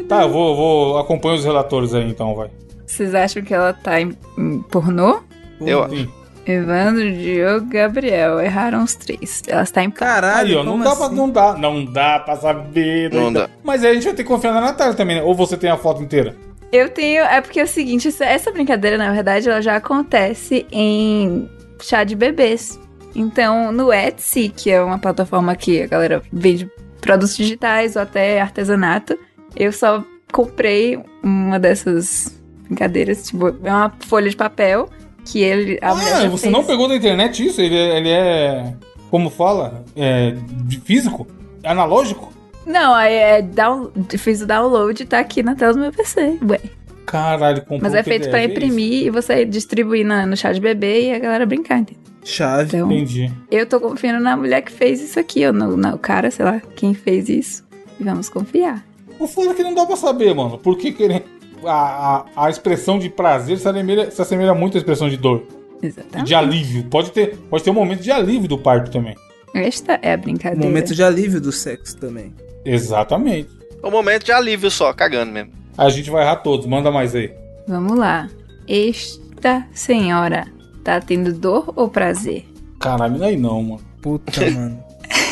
[0.05, 2.51] Tá, eu vou, vou acompanha os relatores aí então, vai.
[2.87, 5.21] Vocês acham que ela tá em, em pornô?
[5.61, 6.19] Eu acho.
[6.47, 8.41] Evandro, Diogo, Gabriel.
[8.41, 9.43] Erraram os três.
[9.47, 9.91] Ela está em.
[9.91, 10.99] Caralho, não dá, assim?
[10.99, 13.13] pra, não dá, não dá pra saber.
[13.13, 13.51] Não dá.
[13.63, 15.23] Mas aí a gente vai ter que confiar na Natália também, né?
[15.23, 16.35] Ou você tem a foto inteira?
[16.73, 17.23] Eu tenho.
[17.25, 21.49] É porque é o seguinte: essa, essa brincadeira, na verdade, ela já acontece em
[21.81, 22.81] chá de bebês.
[23.15, 26.71] Então, no Etsy, que é uma plataforma que a galera vende
[27.01, 29.19] produtos digitais ou até artesanato,
[29.57, 34.89] eu só comprei uma dessas brincadeiras, tipo, é uma folha de papel
[35.25, 35.79] que ele.
[35.83, 36.53] A mulher Ah, já você fez.
[36.53, 37.61] não pegou da internet isso?
[37.61, 38.75] Ele é, ele é
[39.11, 39.85] como fala?
[39.97, 40.35] É
[40.65, 41.27] de físico?
[41.65, 42.33] Analógico?
[42.67, 46.39] Não, aí é down, fiz o download e tá aqui na tela do meu PC.
[46.49, 46.61] Ué.
[47.07, 50.61] Caralho, comprou Mas é feito pra PDF, imprimir e você distribuir na- no chá de
[50.61, 52.03] bebê e a galera brincar, entendeu?
[52.23, 52.77] Chave.
[52.77, 53.33] Então, Entendi.
[53.51, 56.61] eu tô confiando na mulher que fez isso aqui, ou no, no cara, sei lá,
[56.77, 57.65] quem fez isso.
[57.99, 58.85] E vamos confiar.
[59.19, 60.59] O foda é que não dá pra saber, mano.
[60.59, 61.25] Porque querer.
[61.65, 65.45] A, a, a expressão de prazer se assemelha, se assemelha muito à expressão de dor.
[65.83, 66.27] Exatamente.
[66.27, 66.85] De alívio.
[66.85, 69.17] Pode ter, pode ter um momento de alívio do parto também.
[69.55, 70.65] Esta é a brincadeira.
[70.65, 72.33] Momento de alívio do sexo também.
[72.65, 73.49] Exatamente.
[73.83, 75.53] Um momento de alívio só, cagando mesmo.
[75.77, 76.67] A gente vai errar todos.
[76.67, 77.33] Manda mais aí.
[77.67, 78.29] Vamos lá.
[78.67, 80.47] Esta senhora
[80.85, 82.47] tá tendo dor ou prazer?
[82.79, 83.81] Caralho, aí não, mano.
[84.03, 84.83] Puta, mano.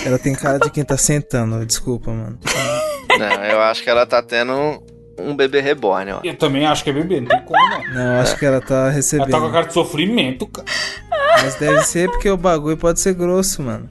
[0.04, 2.38] Ela tem cara de quem tá sentando, desculpa, mano.
[3.18, 4.82] Não, eu acho que ela tá tendo
[5.18, 6.20] um, bebê reborn, ó.
[6.22, 7.94] Eu também acho que é bebê, não tem como, não.
[7.94, 9.30] Não, acho que ela tá Ela recebendo.
[9.30, 10.66] tá com a cara de sofrimento, cara.
[11.42, 13.88] Mas deve ser porque o bagulho pode ser grosso, mano.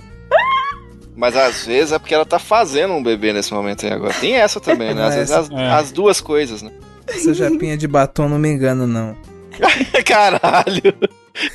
[1.15, 4.13] Mas às vezes é porque ela tá fazendo um bebê nesse momento aí agora.
[4.13, 5.05] Tem essa também, né?
[5.05, 5.69] Às vezes as, é.
[5.69, 6.71] as duas coisas, né?
[7.07, 9.15] Essa japinha de batom não me engana, não.
[10.05, 10.93] Caralho!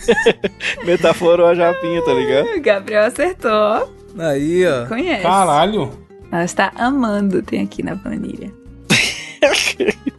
[0.85, 2.47] Metaforou a japinha, tá ligado?
[2.57, 3.93] O Gabriel acertou.
[4.18, 4.87] Aí, ó.
[4.87, 5.23] Conhece.
[5.23, 5.93] Caralho.
[6.33, 8.53] Ela está amando, tem aqui na planilha.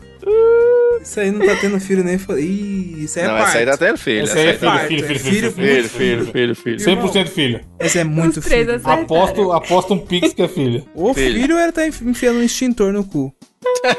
[1.01, 2.15] Isso aí não tá tendo filho nem.
[2.15, 3.49] Ih, isso aí é não, parto.
[3.49, 4.23] essa aí tá tendo filho.
[4.23, 6.25] Esse Essa aí é tá filho, filho, filho, filho, Filho, filho.
[6.25, 7.01] filho, filho, filho.
[7.01, 7.61] 100% filho.
[7.79, 8.81] Esse é muito Os três filho.
[8.87, 10.85] Aposto, aposto um pix que é filho.
[10.93, 11.41] O Filho.
[11.41, 13.33] filho era tá enfi- enfiando um extintor no cu.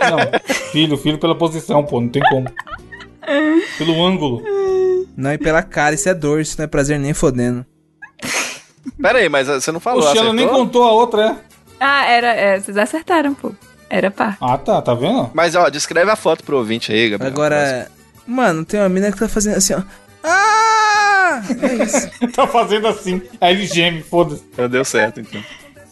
[0.00, 2.46] Não, filho, filho pela posição, pô, não tem como.
[3.78, 4.42] Pelo ângulo.
[5.16, 7.66] Não, e pela cara, isso é dor, isso não é prazer nem fodendo.
[9.00, 11.51] Pera aí, mas você não falou, Oxe, ela nem contou a outra, é?
[11.84, 12.28] Ah, era.
[12.28, 13.52] é, vocês acertaram, pô.
[13.90, 14.38] Era par.
[14.40, 15.30] Ah, tá, tá vendo?
[15.34, 17.32] Mas ó, descreve a foto pro ouvinte aí, Gabriel.
[17.32, 17.90] Agora,
[18.26, 19.82] mano, tem uma mina que tá fazendo assim, ó.
[20.22, 21.42] Ah!
[21.60, 22.10] É isso.
[22.32, 23.20] tá fazendo assim.
[23.40, 24.42] Aí ele geme, foda-se.
[24.70, 25.42] Deu certo, então.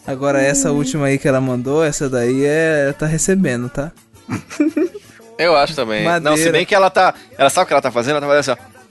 [0.07, 2.93] Agora, essa última aí que ela mandou, essa daí é.
[2.97, 3.91] Tá recebendo, tá?
[5.37, 6.03] Eu acho também.
[6.03, 6.29] Madeira.
[6.29, 7.13] Não, se bem que ela tá.
[7.37, 8.17] Ela sabe o que ela tá fazendo?
[8.17, 8.81] Ela tá fazendo assim, ó.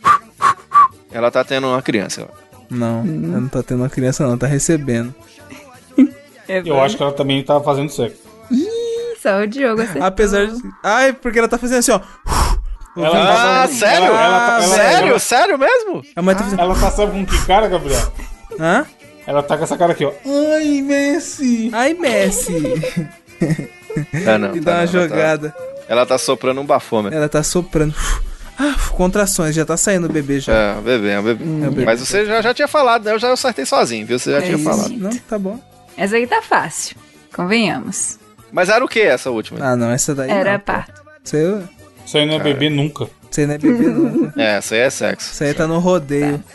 [1.12, 2.50] Ela tá tendo uma criança, ó.
[2.70, 5.14] Não, ela não tá tendo uma criança, não, tá recebendo.
[6.64, 8.18] Eu acho que ela também tá fazendo sexo.
[9.22, 10.02] Só o Diogo acertou.
[10.04, 10.60] Apesar de.
[10.82, 12.00] Ai, porque ela tá fazendo assim, ó.
[12.96, 14.06] Ela Ah, tá- sério?
[14.06, 15.08] Ela, ela, tá- ela- sério?
[15.10, 16.02] Ela, Sério mesmo?
[16.14, 16.60] Tá fazendo.
[16.60, 18.12] ela tá, sabe com que cara, Gabriel?
[18.58, 18.86] Hã?
[19.26, 20.12] Ela tá com essa cara aqui, ó.
[20.56, 21.70] Ai, Messi.
[21.72, 22.54] Ai, Messi!
[24.26, 24.54] Ah, não.
[24.54, 25.54] E tá dá uma não, ela tá- jogada.
[25.88, 27.16] Ela tá soprando um bafômetro.
[27.18, 27.92] Ela tá soprando.
[28.56, 30.52] Ah, contrações, já tá saindo o bebê já.
[30.52, 31.44] É, um bebê, é um bebê.
[31.44, 31.84] É um bebê.
[31.84, 33.12] Mas você já, já tinha falado, né?
[33.12, 34.16] Eu já acertei sozinho, viu?
[34.18, 34.62] Você já É tinha isso.
[34.64, 34.90] falado.
[34.90, 35.58] Não, tá bom.
[36.00, 36.96] Essa aí tá fácil.
[37.34, 38.18] Convenhamos.
[38.50, 39.62] Mas era o que essa última?
[39.64, 40.30] Ah, não, essa daí.
[40.30, 41.02] Era não, parto.
[41.22, 41.62] Isso aí,
[42.06, 43.04] Isso aí não é bebê nunca.
[43.30, 44.32] isso aí não é bebê, não.
[44.42, 45.30] É, essa aí é sexo.
[45.32, 46.42] Isso aí tá no rodeio.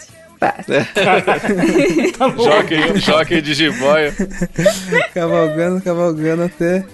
[2.17, 2.43] Tá bom.
[2.43, 4.13] Jockey, jockey de jiboia.
[5.13, 6.85] Cavalgando, cavalgando até.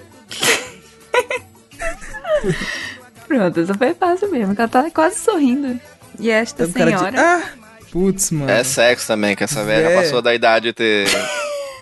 [3.28, 4.54] Pronto, essa foi fácil mesmo.
[4.58, 5.80] Ela tá quase sorrindo.
[6.20, 6.98] E esta cara de.
[6.98, 7.18] senhora.
[7.20, 7.44] Ah!
[7.92, 8.50] Putz, mano.
[8.52, 9.96] É sexo também, que essa velha É.
[10.02, 11.08] passou da idade de ter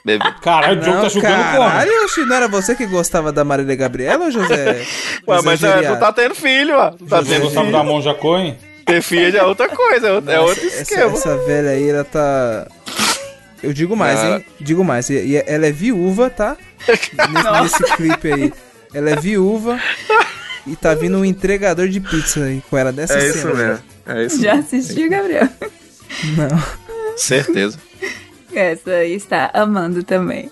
[0.06, 0.26] bebê.
[0.41, 1.58] Caralho, o Diogo tá julgando como?
[1.70, 4.86] caralho, oxi, não era você que gostava da Marília Gabriela José?
[5.28, 5.95] Ué, José mas é, Geriato?
[5.95, 6.91] tu tá tendo filho, ó.
[6.91, 7.78] Tu tá Você tendo gostava filho.
[7.78, 8.58] da Monja Coen?
[8.86, 11.14] Ter filho é outra coisa, é outro, é outro Essa- esquema.
[11.14, 12.68] Essa, velha aí, ela tá.
[13.62, 14.36] Eu digo mais, Cara.
[14.38, 14.45] hein?
[14.60, 15.10] Digo mais.
[15.10, 16.56] E, e ela é viúva, tá?
[16.88, 18.54] Nesse, nesse clipe aí.
[18.93, 19.80] Ela é viúva
[20.66, 23.36] e tá vindo um entregador de pizza aí com ela dessa É cena.
[23.36, 23.80] isso mesmo.
[24.08, 24.66] É isso Já mesmo.
[24.66, 25.47] assistiu, Gabriel?
[26.38, 26.64] Não.
[27.18, 27.78] Certeza.
[28.54, 30.52] Essa aí está amando também.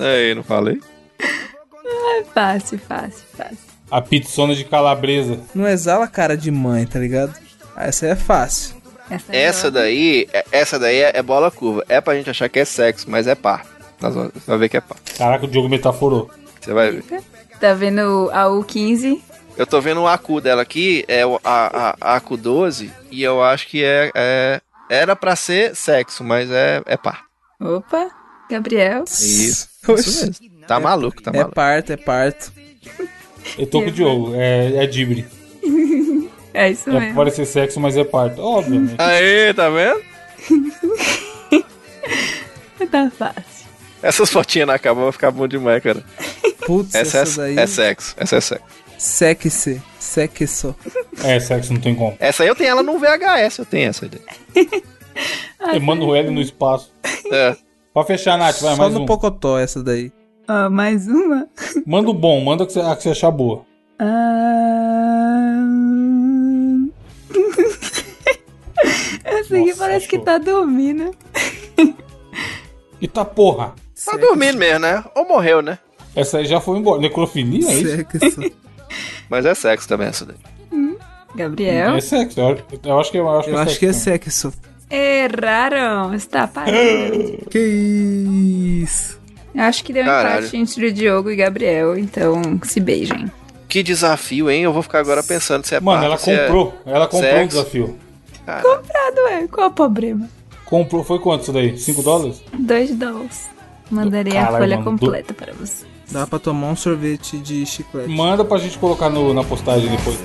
[0.00, 0.80] Aí, não falei?
[1.10, 3.58] É fácil, fácil, fácil.
[3.90, 5.40] A pizzona de calabresa.
[5.54, 7.34] Não exala cara de mãe, tá ligado?
[7.76, 8.76] Essa aí é fácil.
[9.10, 11.84] Essa, é Essa daí, é- essa daí é, é bola curva.
[11.88, 13.64] É pra gente achar que é sexo, mas é par.
[14.00, 14.98] Nós vamos- Você vai ver que é par.
[15.16, 16.30] Caraca, o Diogo metaforou.
[16.60, 17.04] Você vai ver.
[17.58, 19.20] Tá vendo a U15?
[19.56, 23.42] Eu tô vendo o ACU dela aqui, é a, a, a ACU 12, e eu
[23.42, 24.60] acho que é, é-
[24.90, 27.24] era pra ser sexo, mas é, é par.
[27.60, 28.08] Opa,
[28.50, 29.04] Gabriel.
[29.04, 29.68] Isso.
[29.96, 30.66] Isso mesmo.
[30.66, 31.54] Tá maluco, tá É maluco.
[31.54, 32.52] parto, é parto.
[33.56, 35.26] Eu tô com o Diogo, é, é Dibre.
[36.54, 37.14] É isso É mesmo.
[37.14, 38.40] parecer sexo, mas é parto.
[38.40, 38.96] Obviamente.
[38.98, 40.02] Aí, tá vendo?
[42.90, 43.68] Tá fácil.
[44.02, 46.02] Essas fotinhas na cama vão ficar bom demais, cara.
[46.64, 47.58] Putz, Essa, essa, é, daí.
[47.58, 48.64] é sexo, essa é sexo.
[48.96, 49.82] Sexy.
[49.98, 50.74] Sexo.
[51.24, 52.16] É, sexo não tem como.
[52.18, 54.10] Essa aí eu tenho ela no VHS, eu tenho essa aí.
[55.74, 56.92] Emanuele no espaço.
[57.30, 57.56] É.
[57.92, 59.06] Pra fechar, Nath, vai, Só mais no um.
[59.06, 60.12] Pocotó essa daí.
[60.48, 61.48] Ó, mais uma.
[61.84, 63.64] Manda o bom, manda a que você, a que você achar boa.
[63.98, 64.28] Ah...
[69.24, 70.24] Essa aqui Nossa, parece que achou.
[70.24, 71.10] tá dormindo.
[73.00, 73.74] Eita tá porra.
[74.04, 75.04] Tá dormindo mesmo, né?
[75.14, 75.78] Ou morreu, né?
[76.14, 77.00] Essa aí já foi embora.
[77.00, 77.96] Necrofilia, é isso?
[77.96, 78.52] Sexo.
[79.28, 80.36] Mas é sexo também essa daí.
[81.38, 81.94] Gabriel.
[81.96, 82.40] É sexo.
[82.40, 84.50] Eu, acho que, eu acho que Eu é acho que é sexo.
[84.50, 84.58] sexo.
[84.90, 86.14] Erraram.
[86.14, 86.76] Está parado.
[87.50, 87.58] Que
[88.82, 89.18] isso?
[89.54, 90.40] Eu Acho que deu um Caralho.
[90.40, 93.30] empate entre o Diogo e Gabriel, então se beijem.
[93.68, 94.62] Que desafio, hein?
[94.62, 96.74] Eu vou ficar agora pensando se é Mano, parto, ela se é- comprou.
[96.86, 97.44] Ela comprou sexo.
[97.44, 97.96] o desafio.
[98.46, 99.48] Cara, Comprado, ué.
[99.50, 100.28] Qual o problema?
[100.64, 101.02] Comprou.
[101.04, 101.76] Foi quanto isso daí?
[101.76, 102.42] 5 dólares?
[102.58, 103.50] Dois dólares.
[103.90, 105.84] Mandarei a Caralho, folha mano, do- completa para você.
[106.10, 108.08] Dá pra tomar um sorvete de chiclete.
[108.08, 110.18] Manda pra gente colocar no, na postagem depois.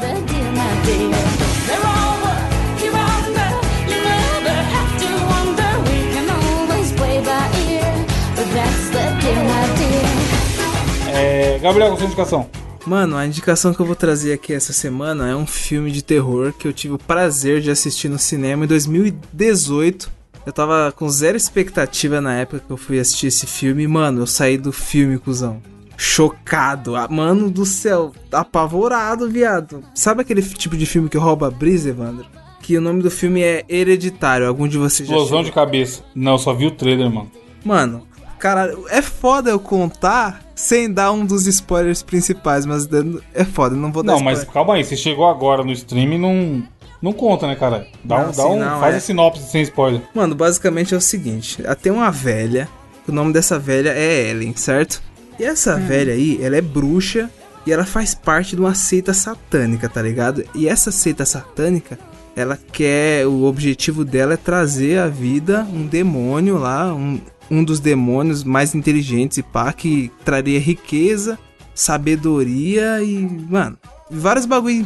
[11.63, 12.49] Gabriel, com sua indicação.
[12.85, 16.51] Mano, a indicação que eu vou trazer aqui essa semana é um filme de terror
[16.51, 20.11] que eu tive o prazer de assistir no cinema em 2018.
[20.45, 23.87] Eu tava com zero expectativa na época que eu fui assistir esse filme.
[23.87, 25.61] Mano, eu saí do filme, cuzão.
[25.95, 26.97] Chocado.
[26.97, 29.81] Ah, Mano do céu, apavorado, viado.
[29.95, 32.25] Sabe aquele tipo de filme que rouba a brisa, Evandro?
[32.61, 34.45] Que o nome do filme é Hereditário.
[34.45, 36.03] Algum de vocês já Explosão de cabeça.
[36.13, 37.31] Não, só vi o trailer, mano.
[37.63, 38.05] Mano,
[38.43, 42.89] caralho, é foda eu contar sem dar um dos spoilers principais, mas
[43.33, 44.53] é foda, eu não vou dar Não, mas spoiler.
[44.53, 44.83] calma aí.
[44.83, 46.63] Você chegou agora no stream e não.
[47.01, 47.87] Não conta, né, cara?
[48.03, 48.97] Dá Não, um, dá sim, um não, faz é.
[48.97, 50.01] a sinopse sem spoiler.
[50.13, 52.67] Mano, basicamente é o seguinte: tem uma velha,
[53.07, 55.01] o nome dessa velha é Ellen, certo?
[55.39, 57.29] E essa velha aí, ela é bruxa
[57.65, 60.43] e ela faz parte de uma seita satânica, tá ligado?
[60.53, 61.97] E essa seita satânica,
[62.35, 63.25] ela quer.
[63.25, 67.19] O objetivo dela é trazer à vida um demônio lá, um,
[67.49, 71.37] um dos demônios mais inteligentes e pá, que traria riqueza,
[71.73, 73.27] sabedoria e.
[73.49, 73.77] Mano,
[74.09, 74.85] vários bagulho,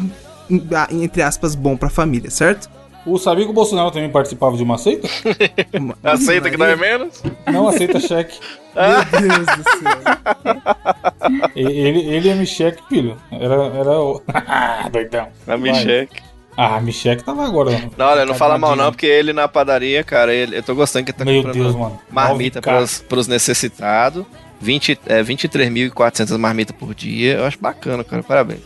[0.91, 2.69] entre aspas, bom pra família, certo?
[3.07, 5.07] O sabia que o Bolsonaro também participava de uma seita?
[6.03, 7.23] aceita que não é menos?
[7.49, 8.37] Não aceita cheque.
[8.75, 11.51] Meu Deus do céu.
[11.55, 13.17] Ele, ele é Michek, filho.
[13.31, 14.21] Era, era o.
[14.91, 15.29] Doidão.
[15.47, 16.09] A Vai.
[16.57, 17.69] Ah, Michek tava agora.
[17.71, 17.91] mano.
[17.95, 21.05] Não, olha, não fala mal não, porque ele na padaria, cara, ele, eu tô gostando
[21.05, 21.99] que ele tá Meu comprando Deus, mano.
[22.09, 22.63] marmita 9K.
[22.63, 24.25] pros, pros necessitados.
[24.59, 27.35] 20, é, 23.400 marmitas por dia.
[27.35, 28.23] Eu acho bacana, cara.
[28.23, 28.61] Parabéns.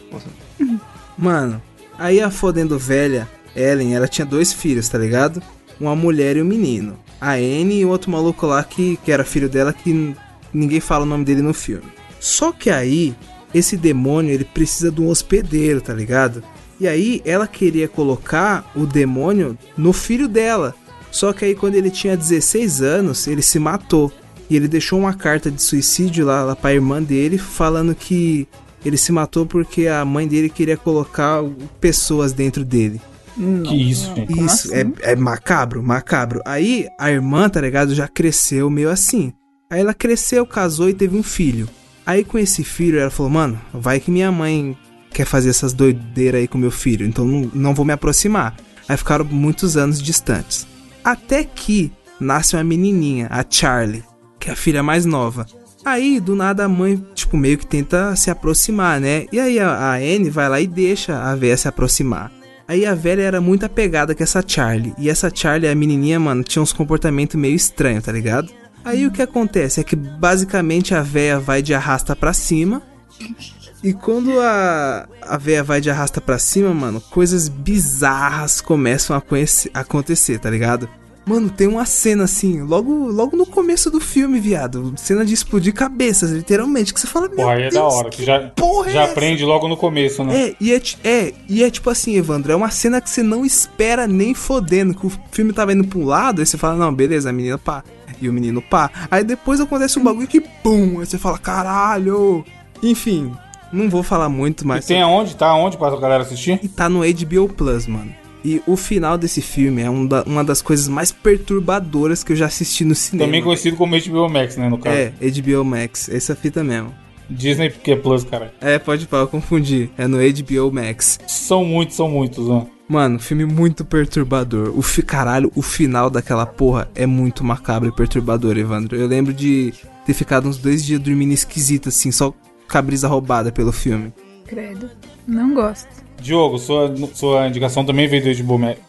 [1.17, 1.61] Mano,
[1.99, 5.43] aí a fodendo velha, Ellen, ela tinha dois filhos, tá ligado?
[5.79, 6.97] Uma mulher e um menino.
[7.19, 10.15] A Anne e o outro maluco lá que, que era filho dela que
[10.53, 11.83] ninguém fala o nome dele no filme.
[12.19, 13.13] Só que aí,
[13.53, 16.41] esse demônio, ele precisa de um hospedeiro, tá ligado?
[16.81, 20.73] E aí, ela queria colocar o demônio no filho dela.
[21.11, 24.11] Só que aí, quando ele tinha 16 anos, ele se matou.
[24.49, 28.47] E ele deixou uma carta de suicídio lá, lá pra irmã dele, falando que
[28.83, 31.43] ele se matou porque a mãe dele queria colocar
[31.79, 32.99] pessoas dentro dele.
[33.35, 34.33] Que isso, gente.
[34.33, 34.93] Isso, assim?
[35.03, 36.41] é, é macabro, macabro.
[36.43, 39.31] Aí a irmã, tá ligado, já cresceu meio assim.
[39.69, 41.69] Aí ela cresceu, casou e teve um filho.
[42.07, 44.75] Aí com esse filho ela falou, mano, vai que minha mãe
[45.21, 48.55] quer fazer essas doideiras aí com meu filho, então não, não vou me aproximar.
[48.89, 50.65] Aí ficaram muitos anos distantes.
[51.03, 54.03] Até que nasce uma menininha, a Charlie.
[54.39, 55.45] que é a filha mais nova.
[55.85, 59.25] Aí, do nada, a mãe, tipo, meio que tenta se aproximar, né?
[59.31, 62.31] E aí a, a Anne vai lá e deixa a véia se aproximar.
[62.67, 64.93] Aí a velha era muito apegada com essa Charlie.
[64.97, 68.51] E essa Charlie, a menininha, mano, tinha uns comportamentos meio estranhos, tá ligado?
[68.83, 72.81] Aí o que acontece é que basicamente a véia vai de arrasta pra cima.
[73.83, 79.79] E quando a, a véia vai de arrasta pra cima, mano, coisas bizarras começam a
[79.79, 80.87] acontecer, tá ligado?
[81.25, 84.93] Mano, tem uma cena assim, logo, logo no começo do filme, viado.
[84.97, 86.93] Cena de explodir cabeças, literalmente.
[86.93, 89.01] Que você fala, meu Porra, aí é Deus, da hora, que já, porra é já
[89.03, 89.11] essa?
[89.11, 90.49] aprende logo no começo, né?
[90.49, 93.45] É e é, é, e é tipo assim, Evandro, é uma cena que você não
[93.45, 96.93] espera nem fodendo, que o filme tava indo pra um lado, aí você fala, não,
[96.93, 97.83] beleza, a menina pá,
[98.19, 98.89] e o menino pá.
[99.09, 102.43] Aí depois acontece um bagulho que pum, aí você fala, caralho.
[102.81, 103.31] Enfim,
[103.73, 105.35] não vou falar muito, E mas tem aonde?
[105.35, 106.59] Tá aonde pra galera assistir?
[106.63, 108.13] e tá no HBO Plus, mano.
[108.43, 112.35] E o final desse filme é um da- uma das coisas mais perturbadoras que eu
[112.35, 113.27] já assisti no cinema.
[113.27, 114.95] Também conhecido como HBO Max, né, no caso.
[114.95, 116.93] É, HBO Max, essa fita mesmo.
[117.29, 118.53] Disney porque é Plus, cara.
[118.59, 119.89] É, pode pá, eu confundi.
[119.97, 121.19] É no HBO Max.
[121.27, 122.65] São muitos, são muitos, né?
[122.89, 124.73] Mano, filme muito perturbador.
[124.77, 128.97] O fi, caralho, o final daquela porra é muito macabro e perturbador, Evandro.
[128.97, 129.73] Eu lembro de
[130.05, 132.33] ter ficado uns dois dias dormindo esquisito, assim, só
[132.71, 134.13] com a brisa roubada pelo filme.
[134.47, 134.89] Credo.
[135.27, 135.89] Não gosto.
[136.19, 138.79] Diogo, sua, sua indicação também veio do Max.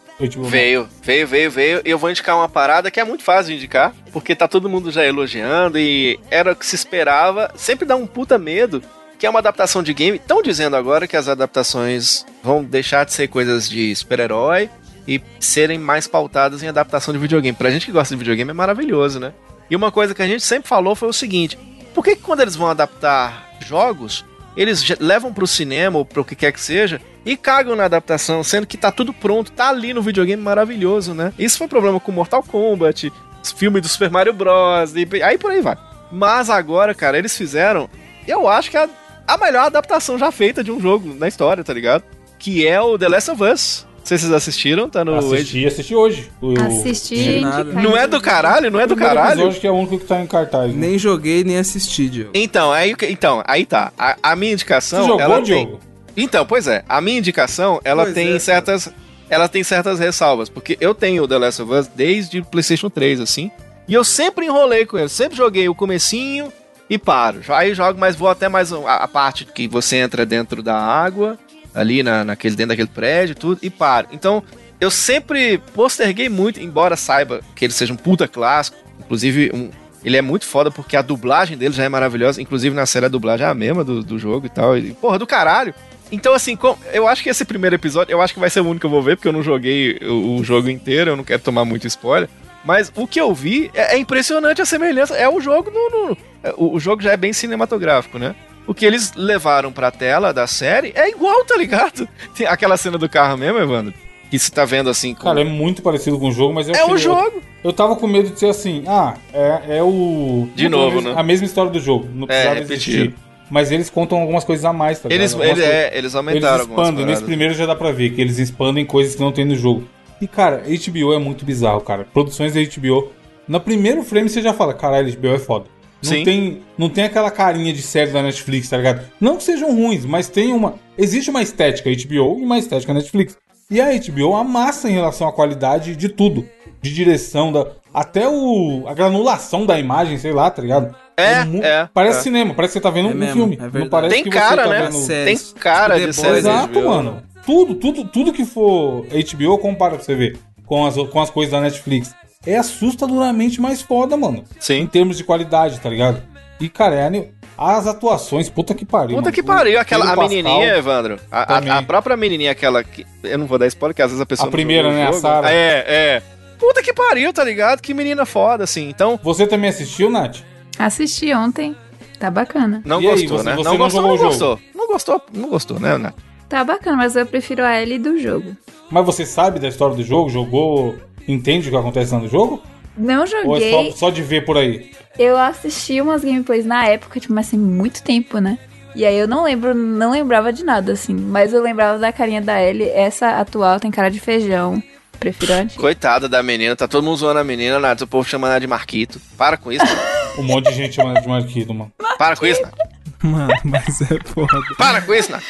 [0.49, 1.81] Veio, veio, veio, veio.
[1.83, 4.69] E eu vou indicar uma parada que é muito fácil de indicar, porque tá todo
[4.69, 7.51] mundo já elogiando e era o que se esperava.
[7.55, 8.81] Sempre dá um puta medo,
[9.17, 10.17] que é uma adaptação de game.
[10.17, 14.69] Estão dizendo agora que as adaptações vão deixar de ser coisas de super-herói
[15.07, 17.57] e serem mais pautadas em adaptação de videogame.
[17.57, 19.33] Pra gente que gosta de videogame é maravilhoso, né?
[19.69, 21.57] E uma coisa que a gente sempre falou foi o seguinte:
[21.93, 26.35] por que, que quando eles vão adaptar jogos, eles levam pro cinema ou pro que
[26.35, 30.01] quer que seja e cagam na adaptação, sendo que tá tudo pronto, tá ali no
[30.01, 31.33] videogame maravilhoso, né?
[31.39, 33.11] Isso foi problema com Mortal Kombat,
[33.41, 34.93] os filmes do Super Mario Bros.
[34.95, 35.77] E aí por aí vai.
[36.11, 37.89] Mas agora, cara, eles fizeram,
[38.27, 38.89] eu acho que é a,
[39.27, 42.03] a melhor adaptação já feita de um jogo na história, tá ligado?
[42.37, 43.87] Que é o The Last of Us.
[44.03, 45.15] Não sei se vocês assistiram, tá no.
[45.15, 46.29] Assisti, assisti hoje.
[46.41, 47.39] O- Assisti.
[47.81, 48.69] Não é do caralho?
[48.69, 49.31] Não é do caralho?
[49.39, 50.73] episódio que é o único que tá em cartaz.
[50.73, 50.87] né?
[50.87, 52.31] Nem joguei, nem assisti, Diogo.
[52.33, 53.93] Então, aí, então, aí tá.
[53.97, 55.01] A, a minha indicação.
[55.03, 55.79] Você jogou, ela tem- Diogo?
[56.17, 58.89] Então, pois é, a minha indicação, ela Pois tem é, certas.
[59.29, 62.89] Ela tem certas ressalvas, porque eu tenho o The Last of Us desde o PlayStation
[62.89, 63.49] 3, assim.
[63.87, 66.51] E eu sempre enrolei com ele, sempre joguei o comecinho
[66.89, 67.39] e paro.
[67.49, 71.39] Aí jogo, mas vou até mais a, a parte que você entra dentro da água,
[71.73, 74.07] ali na, naquele, dentro daquele prédio tudo, e paro.
[74.11, 74.43] Então,
[74.79, 79.69] eu sempre posterguei muito, embora saiba que ele seja um puta clássico, inclusive um,
[80.03, 83.09] ele é muito foda porque a dublagem dele já é maravilhosa, inclusive na série a
[83.09, 84.77] dublagem é a mesma do, do jogo e tal.
[84.77, 85.73] E, porra, do caralho.
[86.11, 88.65] Então, assim, com- eu acho que esse primeiro episódio, eu acho que vai ser o
[88.65, 91.23] único que eu vou ver, porque eu não joguei o, o jogo inteiro, eu não
[91.23, 92.29] quero tomar muito spoiler.
[92.65, 95.15] Mas o que eu vi é, é impressionante a semelhança.
[95.15, 95.89] É o jogo no.
[96.09, 96.17] no-
[96.57, 98.35] o, o jogo já é bem cinematográfico, né?
[98.67, 102.07] O que eles levaram pra tela da série é igual, tá ligado?
[102.35, 103.93] Tem aquela cena do carro mesmo, Evandro.
[104.31, 105.13] Que você tá vendo assim.
[105.13, 105.23] Com...
[105.23, 107.41] Cara, é muito parecido com o jogo, mas eu é o achei- eu- jogo.
[107.63, 110.49] Eu tava com medo de ser assim, ah, é, é o.
[110.55, 111.19] De não, novo, a mesma- né?
[111.19, 112.09] A mesma história do jogo.
[112.13, 112.73] Não precisava repetido.
[113.03, 113.15] existir.
[113.49, 115.21] Mas eles contam algumas coisas a mais, tá ligado?
[115.21, 117.05] Eles, ele- coisas- é, eles aumentaram Eles algumas expandem.
[117.05, 119.87] Nesse primeiro já dá pra ver que eles expandem coisas que não tem no jogo.
[120.19, 122.07] E, cara, HBO é muito bizarro, cara.
[122.11, 123.11] Produções da HBO.
[123.47, 125.65] No primeiro frame você já fala, caralho, HBO é foda.
[126.03, 126.23] Não Sim.
[126.23, 129.01] tem, não tem aquela carinha de série da Netflix, tá ligado?
[129.21, 130.75] Não que sejam ruins, mas tem uma.
[130.97, 133.37] Existe uma estética HBO e uma estética Netflix.
[133.71, 136.45] E a HBO amassa em relação à qualidade de tudo.
[136.81, 140.93] De direção, da, até o, a granulação da imagem, sei lá, tá ligado?
[141.15, 142.21] É, mu- é, Parece é.
[142.23, 143.57] cinema, parece que você tá vendo É um mesmo, filme.
[143.61, 144.89] é não parece Tem que cara, você tá né?
[144.91, 145.07] vendo...
[145.25, 146.89] Tem cara tipo de série Exato, HBO.
[146.89, 147.23] mano.
[147.45, 151.51] Tudo, tudo, tudo que for HBO, compara pra você ver com as, com as coisas
[151.53, 152.13] da Netflix.
[152.45, 154.39] É assustadoramente mais foda, mano.
[154.57, 154.87] Em Sim.
[154.87, 156.21] termos de qualidade, tá ligado?
[156.59, 157.27] E, cara, é
[157.57, 159.15] as atuações, puta que pariu.
[159.17, 159.33] Puta mano.
[159.33, 161.17] que pariu, aquela a menininha, Evandro.
[161.31, 163.05] A, a- a própria menininha, aquela que.
[163.23, 164.45] Eu não vou dar spoiler, porque às vezes a pessoa.
[164.45, 165.13] A não primeira, né, a.
[165.13, 165.51] Sarah.
[165.51, 166.21] É, é.
[166.59, 167.81] Puta que pariu, tá ligado?
[167.81, 168.87] Que menina foda, assim.
[168.89, 170.37] Então, Você também assistiu, Nath?
[170.79, 171.75] Assisti ontem.
[172.19, 172.81] Tá bacana.
[172.85, 173.55] não E aí, gostou, você- né?
[173.55, 174.29] você não não gostou, jogou não o jogo?
[174.29, 174.59] gostou.
[174.75, 176.15] Não gostou, não gostou, né, Nath?
[176.47, 178.55] Tá bacana, mas eu prefiro a Ellie do jogo.
[178.89, 180.29] Mas você sabe da história do jogo?
[180.29, 180.95] Jogou?
[181.27, 182.61] Entende o que acontece lá no jogo?
[182.97, 183.91] Não Ou é joguei.
[183.91, 184.91] só, só de ver por aí?
[185.17, 188.57] Eu assisti umas gameplays na época, tipo, mas tem muito tempo, né?
[188.95, 191.15] E aí eu não lembro, não lembrava de nada, assim.
[191.15, 192.89] Mas eu lembrava da carinha da Ellie.
[192.89, 194.81] Essa atual tem cara de feijão.
[195.19, 195.81] Prefiro a antiga.
[195.81, 198.01] Coitada da menina, tá todo mundo zoando a menina, Nath.
[198.01, 199.19] O povo chamando ela de Marquito.
[199.37, 199.85] Para com isso.
[200.35, 201.91] Um monte de gente chamando de Marquito, mano.
[202.17, 202.73] Para com isso, Nath.
[203.21, 204.59] Mano, mas é foda.
[204.77, 205.43] Para com isso, Nath.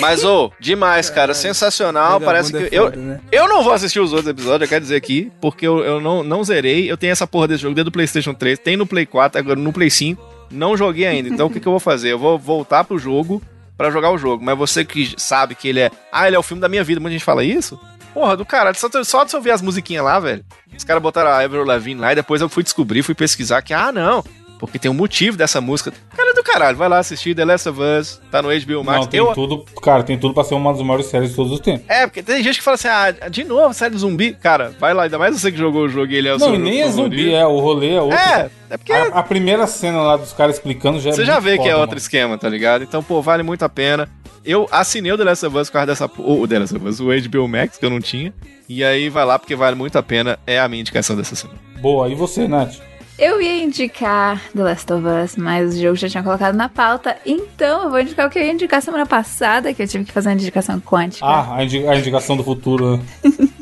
[0.00, 1.34] Mas, ô, demais, cara.
[1.34, 2.20] Sensacional.
[2.20, 2.58] Parece que.
[2.64, 3.20] É Eu, né?
[3.30, 6.22] eu não vou assistir os outros episódios, eu quero dizer aqui, porque eu, eu não,
[6.22, 6.90] não zerei.
[6.90, 9.58] Eu tenho essa porra desse jogo desde o PlayStation 3, tem no Play 4, agora
[9.58, 10.34] no Play 5.
[10.50, 11.28] Não joguei ainda.
[11.28, 12.12] Então o que, que eu vou fazer?
[12.12, 13.42] Eu vou voltar pro jogo
[13.76, 14.44] pra jogar o jogo.
[14.44, 15.90] Mas você que sabe que ele é.
[16.12, 17.00] Ah, ele é o filme da minha vida.
[17.00, 17.78] Muita gente fala isso.
[18.12, 18.76] Porra, do caralho.
[18.76, 20.44] Só, só de você ouvir as musiquinhas lá, velho.
[20.76, 23.74] Os caras botaram a Avril Lavigne lá e depois eu fui descobrir, fui pesquisar que,
[23.74, 24.24] ah, não.
[24.58, 25.92] Porque tem um motivo dessa música.
[26.16, 29.00] Cara do caralho, vai lá assistir The Last of Us, tá no HBO Max.
[29.00, 31.52] Não, tem eu, tudo, cara, tem tudo pra ser uma das maiores séries de todos
[31.52, 31.84] os tempos.
[31.88, 34.32] É, porque tem gente que fala assim, ah, de novo, série de zumbi.
[34.32, 36.46] Cara, vai lá, ainda mais você que jogou o jogo e ele é o Não,
[36.46, 37.34] seu e nem é zumbi, favorito.
[37.36, 38.16] é, o rolê é outro.
[38.18, 41.38] É, é porque A, a primeira cena lá dos caras explicando já é você já
[41.40, 41.98] vê que é foda, outro mano.
[41.98, 42.84] esquema, tá ligado?
[42.84, 44.08] Então, pô, vale muito a pena.
[44.44, 46.10] Eu assinei o The Last of Us por causa dessa...
[46.18, 48.32] O o The Last of Us, o HBO Max, que eu não tinha.
[48.68, 50.38] E aí vai lá, porque vale muito a pena.
[50.46, 51.58] É a minha indicação dessa semana.
[51.80, 52.76] Boa, e você, Nath?
[53.16, 57.16] Eu ia indicar The Last of Us, mas o jogo já tinha colocado na pauta.
[57.24, 60.12] Então eu vou indicar o que eu ia indicar semana passada, que eu tive que
[60.12, 61.24] fazer uma indicação quântica.
[61.24, 62.96] Ah, a, indi- a indicação do futuro.
[62.96, 63.48] né?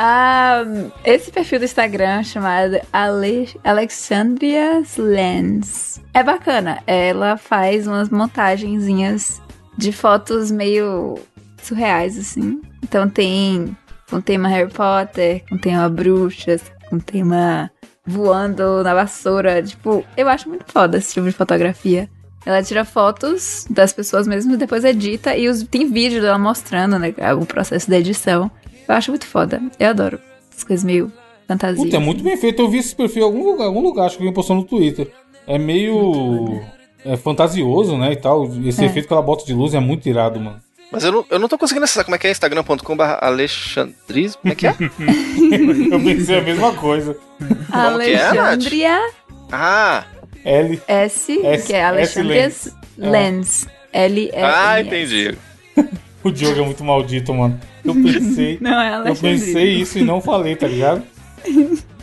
[0.00, 0.62] Ah,
[1.04, 6.00] esse perfil do Instagram chamado Ale Alexandria's Lens.
[6.14, 6.78] É bacana.
[6.86, 9.42] Ela faz umas montagenzinhas
[9.76, 11.18] de fotos meio
[11.60, 12.60] surreais, assim.
[12.80, 13.76] Então tem
[14.12, 16.62] um tema Harry Potter, um tema bruxas,
[16.92, 17.68] um tema
[18.08, 19.62] voando na vassoura.
[19.62, 22.08] Tipo, eu acho muito foda esse tipo de fotografia.
[22.46, 25.36] Ela tira fotos das pessoas mesmo e depois edita.
[25.36, 28.50] E os, tem vídeo dela mostrando né, o processo da edição.
[28.88, 29.60] Eu acho muito foda.
[29.78, 30.18] Eu adoro
[30.56, 31.12] as coisas meio
[31.46, 31.84] fantasia.
[31.84, 32.62] Puta, é muito bem feito.
[32.62, 35.10] Eu vi esse perfil em algum lugar, algum lugar acho que alguém postou no Twitter.
[35.46, 36.60] É meio
[37.04, 38.46] é, fantasioso, né, e tal.
[38.64, 38.86] Esse É.
[38.86, 40.60] efeito que ela bota de luz é muito irado, mano.
[40.90, 42.04] Mas eu não, eu não tô conseguindo acessar.
[42.04, 42.30] Como é que é?
[42.30, 44.36] instagram.com.br Alexandris?
[44.36, 44.74] Como é que é?
[45.92, 47.16] Eu pensei a mesma coisa.
[47.38, 48.26] Como que é?
[48.26, 49.10] Alexandria
[49.52, 50.04] ah,
[50.44, 50.80] L.
[50.86, 53.68] S, S- que é Alexandria's S Lens.
[53.92, 55.36] L -E ah, entendi.
[56.24, 57.58] O Diogo é muito maldito, mano.
[57.84, 58.58] Eu pensei.
[58.60, 59.38] Não, é eu Alexandria.
[59.38, 61.04] pensei isso e não falei, tá ligado?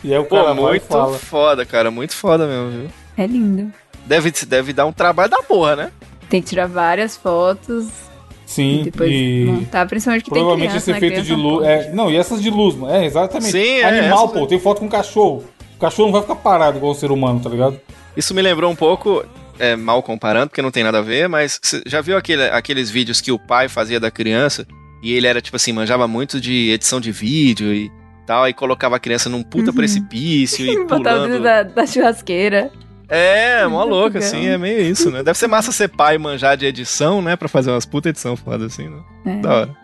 [0.02, 1.18] E aí o cara muito fala.
[1.18, 1.90] foda, cara.
[1.90, 2.90] Muito foda mesmo, viu?
[3.16, 3.70] É lindo.
[4.06, 5.92] Deve, deve dar um trabalho da porra, né?
[6.30, 7.88] Tem que tirar várias fotos
[8.46, 9.44] e Sim, depois e.
[9.46, 11.06] montar, principalmente que tem Provavelmente criança, esse né?
[11.06, 11.66] efeito de luz.
[11.66, 12.94] É, não, e essas de luz, mano.
[12.94, 13.50] É, exatamente.
[13.52, 15.44] Sim, é, Animal, essas- pô, tem foto com cachorro.
[15.76, 17.78] O cachorro não vai ficar parado igual o ser humano, tá ligado?
[18.16, 19.24] Isso me lembrou um pouco,
[19.58, 22.88] é, mal comparando, porque não tem nada a ver, mas você já viu aquele, aqueles
[22.88, 24.66] vídeos que o pai fazia da criança?
[25.02, 27.90] E ele era, tipo assim, manjava muito de edição de vídeo e
[28.26, 29.76] tal, aí colocava a criança num puta Uhum.
[29.76, 31.32] precipício e Botar o pulando.
[31.32, 32.70] dedo da, da churrasqueira.
[33.08, 34.28] É, mó Muito louco, legal.
[34.28, 35.22] assim, é meio isso, né?
[35.22, 37.36] Deve ser massa ser pai e manjar de edição, né?
[37.36, 39.00] Pra fazer umas puta edição foda assim, né?
[39.24, 39.36] É.
[39.40, 39.76] Da hora.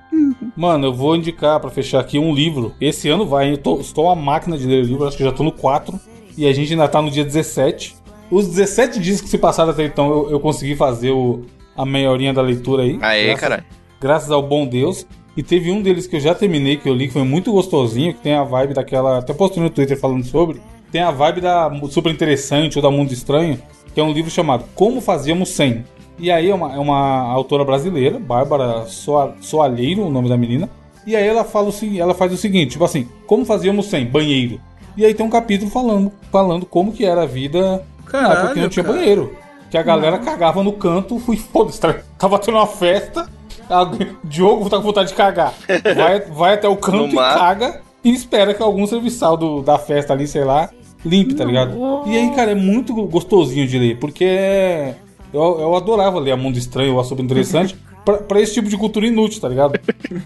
[0.56, 2.74] Mano, eu vou indicar pra fechar aqui um livro.
[2.80, 3.52] Esse ano vai, hein?
[3.52, 5.98] eu tô, estou a máquina de ler livro, acho que já tô no 4.
[6.36, 7.96] E a gente ainda tá no dia 17.
[8.30, 11.44] Os 17 dias que se passaram até então, eu, eu consegui fazer o,
[11.76, 12.98] a meia da leitura aí.
[13.00, 13.64] Aê, graças, caralho.
[14.00, 15.06] graças ao bom Deus.
[15.36, 18.12] E teve um deles que eu já terminei, que eu li, que foi muito gostosinho,
[18.12, 19.18] que tem a vibe daquela.
[19.18, 20.60] Até postei no Twitter falando sobre.
[20.92, 23.60] Tem a vibe da Super Interessante ou da Mundo Estranho,
[23.94, 25.84] que é um livro chamado Como Fazíamos Sem.
[26.18, 30.68] E aí é uma, é uma autora brasileira, Bárbara Soa- Soalheiro, o nome da menina.
[31.06, 34.60] E aí ela fala o ela faz o seguinte, tipo assim, como fazíamos sem banheiro.
[34.96, 38.60] E aí tem um capítulo falando, falando como que era a vida Caralho, ah, porque
[38.60, 38.98] não tinha cara.
[38.98, 39.34] banheiro.
[39.70, 43.26] Que a galera cagava no canto, fui foda-se, tá- tava tendo uma festa,
[43.70, 43.90] a-
[44.22, 45.54] Diogo tá com vontade de cagar.
[45.96, 47.38] Vai, vai até o canto No e mar.
[47.38, 50.68] caga e espera que algum serviçal do, da festa ali, sei lá,
[51.04, 51.76] limpe, tá ligado?
[52.06, 54.94] E aí, cara, é muito gostosinho de ler, porque é-
[55.32, 58.76] eu, eu adorava ler a Mundo Estranho ou a Interessante pra, pra esse tipo de
[58.76, 59.78] cultura inútil, tá ligado?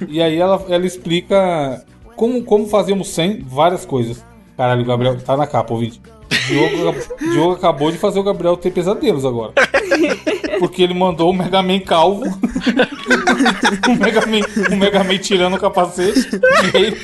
[0.08, 1.84] E aí ela, ela explica
[2.16, 4.24] como, como fazíamos sem várias coisas.
[4.56, 6.00] Caralho, o Gabriel tá na capa, ouvinte.
[6.48, 6.94] Diogo,
[7.32, 9.52] Diogo acabou de fazer o Gabriel ter pesadelos agora.
[10.58, 12.24] Porque ele mandou o Mega Man calvo.
[13.88, 14.40] o, Mega Man,
[14.70, 16.28] o Mega Man tirando o capacete.
[16.72, 16.96] E ele,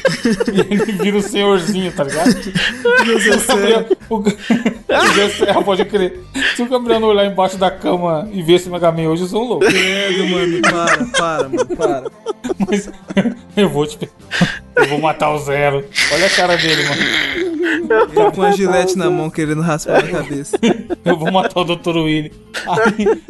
[0.52, 2.30] e ele vira o senhorzinho, tá ligado?
[2.30, 6.20] O Gabriel, o, o Serra pode crer.
[6.56, 9.28] Se o Gabriel não olhar embaixo da cama e ver esse Mega Man hoje, eu
[9.28, 9.66] sou um louco.
[9.66, 12.02] Credo, mano, para, para, mano, para.
[12.66, 12.90] Mas
[13.56, 14.08] eu vou te.
[14.76, 15.84] Eu vou matar o Zero.
[16.12, 17.51] Olha a cara dele, mano.
[18.14, 20.58] Tá com a gilete na mão querendo raspar a cabeça.
[21.04, 21.96] Eu vou matar o Dr.
[21.96, 22.32] Willy.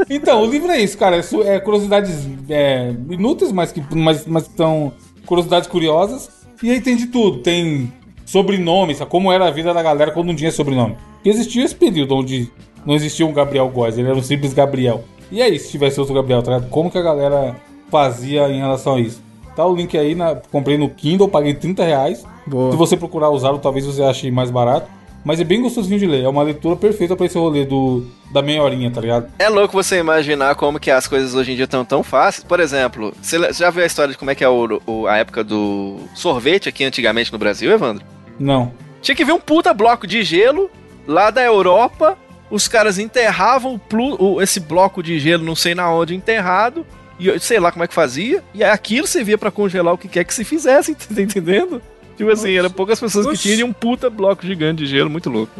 [0.09, 1.17] Então, o livro é isso, cara.
[1.17, 4.93] É, é curiosidades é, inúteis, mas que mas, mas são
[5.27, 6.31] curiosidades curiosas.
[6.63, 7.39] E aí tem de tudo.
[7.39, 7.93] Tem
[8.25, 10.97] sobrenomes, como era a vida da galera quando não tinha sobrenome.
[11.15, 12.51] Porque existia esse período onde
[12.85, 15.05] não existia um Gabriel Góes, ele era um simples Gabriel.
[15.31, 16.61] E aí, se tivesse outro Gabriel, tá?
[16.61, 17.57] Como que a galera
[17.91, 19.23] fazia em relação a isso?
[19.55, 22.25] Tá o link aí, na, comprei no Kindle, paguei 30 reais.
[22.47, 22.71] Boa.
[22.73, 24.89] Se você procurar usá-lo, talvez você ache mais barato.
[25.25, 26.25] mas é bem gostosinho de ler.
[26.25, 29.29] É uma leitura perfeita pra esse rolê do, da meia horinha, tá ligado?
[29.39, 32.43] É louco você imaginar como que as coisas hoje em dia estão tão fáceis.
[32.45, 35.17] Por exemplo, você já viu a história de como é que é o, o- a
[35.19, 38.05] época do sorvete aqui antigamente no Brasil, Evandro?
[38.39, 38.73] Não.
[39.01, 40.69] Tinha que vir um puta bloco de gelo
[41.07, 42.19] lá da Europa.
[42.51, 46.85] Os caras enterravam o plu- o- esse bloco de gelo, não sei na onde, enterrado.
[47.21, 48.43] E eu sei lá como é que fazia.
[48.53, 51.81] E aí aquilo servia pra congelar o que quer que se fizesse, tá entendendo?
[52.27, 53.55] Tipo assim, eram poucas pessoas que Oxi.
[53.55, 55.53] tinham um puta bloco gigante de gelo, muito louco.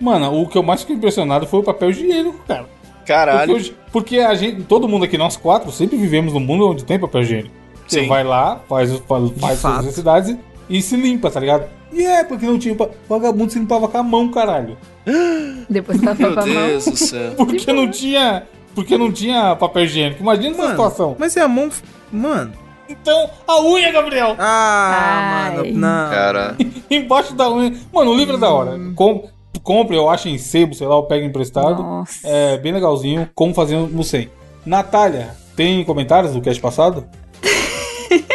[0.00, 2.64] Mano, o que eu mais fiquei impressionado foi o papel higiênico, cara.
[2.64, 3.54] Porque, Caralho.
[3.54, 6.98] hoje- porque a gente, todo mundo aqui, nós quatro, sempre vivemos num mundo onde tem
[6.98, 7.54] papel higiênico.
[7.86, 8.08] Você Sim.
[8.08, 10.30] vai lá, faz, os- faz, faz suas necessidades
[10.68, 11.64] e, e se limpa, tá ligado?
[11.92, 12.76] E é, porque não tinha.
[13.08, 14.78] Vagabundo se limpava com a mão, caralho.
[15.68, 16.34] Depois tá Meu.
[16.68, 17.32] Deus do céu.
[17.36, 18.44] Porque não tinha.
[18.74, 20.22] Porque não tinha papel higiênico.
[20.22, 21.16] Imagina essa Mano, situação.
[21.18, 21.68] mas é a mão.
[22.12, 22.52] Mano.
[22.90, 24.34] Então, a unha, Gabriel!
[24.38, 25.56] Ah, Ai.
[25.56, 25.78] mano.
[25.78, 26.10] Não.
[26.10, 26.56] Cara.
[26.90, 27.72] Embaixo da unha.
[27.92, 28.78] Mano, o livro é da hora.
[28.96, 29.28] Com,
[29.62, 31.82] compre, eu acho em sebo, sei lá, eu pego emprestado.
[31.82, 32.26] Nossa.
[32.26, 34.28] É bem legalzinho, como fazer no 100.
[34.66, 37.06] Natália, tem comentários do cast passado?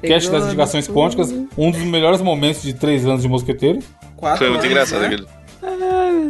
[0.00, 3.80] Cast das indicações quânticas, um dos melhores momentos de três anos de mosqueteiro.
[4.16, 5.06] Quatro Foi muito anos, engraçado né?
[5.06, 5.26] aquele.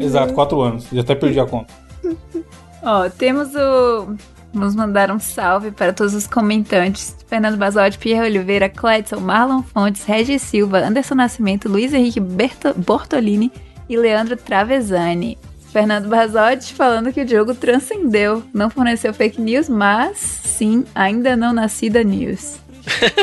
[0.04, 0.86] Exato, quatro anos.
[0.90, 1.72] Já até perdi a conta.
[2.82, 4.16] Ó, temos o.
[4.54, 7.16] Vamos mandar um salve para todos os comentantes.
[7.26, 13.50] Fernando Basotti, Pierre Oliveira, Cledson, Marlon Fontes, Regis Silva, Anderson Nascimento, Luiz Henrique Berto- Bortolini
[13.88, 15.38] e Leandro Travesani.
[15.72, 18.42] Fernando Basotti falando que o jogo transcendeu.
[18.52, 22.58] Não forneceu fake news, mas sim, ainda não nascida news.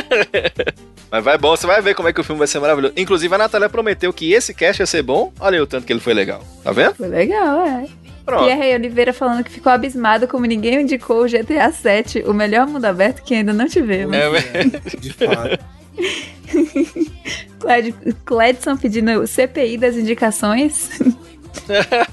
[1.12, 2.94] Mas vai bom, você vai ver como é que o filme vai ser maravilhoso.
[2.96, 5.34] Inclusive, a Natália prometeu que esse cast ia ser bom.
[5.40, 6.44] Olha aí o tanto que ele foi legal.
[6.64, 6.94] Tá vendo?
[6.94, 7.88] Foi legal, é.
[8.30, 8.46] Pronto.
[8.46, 12.86] Pierre Oliveira falando que ficou abismado como ninguém indicou o GTA VII, o melhor mundo
[12.86, 14.16] aberto que ainda não tivemos.
[14.16, 14.64] É,
[15.00, 15.60] De fato.
[17.60, 20.90] Cled- Cledson pedindo o CPI das indicações.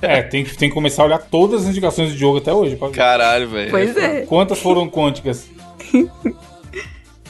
[0.02, 2.74] É, tem que, tem que começar a olhar todas as indicações de jogo até hoje.
[2.76, 2.94] pra ver.
[2.94, 3.70] Caralho, velho.
[3.70, 4.22] pois é.
[4.22, 5.46] Quantas foram quânticas?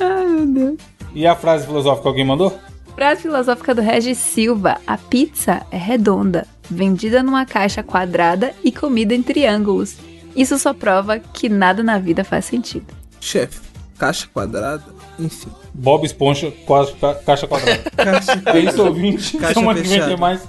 [0.00, 0.76] Ai, meu Deus.
[1.14, 2.56] E a frase filosófica alguém mandou?
[2.94, 9.14] Frase filosófica do Regis Silva: A pizza é redonda, vendida numa caixa quadrada e comida
[9.14, 9.96] em triângulos.
[10.34, 12.86] Isso só prova que nada na vida faz sentido.
[13.20, 13.60] Chefe,
[13.98, 14.84] caixa quadrada,
[15.18, 15.48] enfim.
[15.72, 17.82] Bob Esponja, qua- ca- caixa quadrada.
[17.96, 19.36] Caixa É isso, ouvinte.
[19.38, 20.08] Caixa Semana que vem fechada.
[20.12, 20.40] tem mais.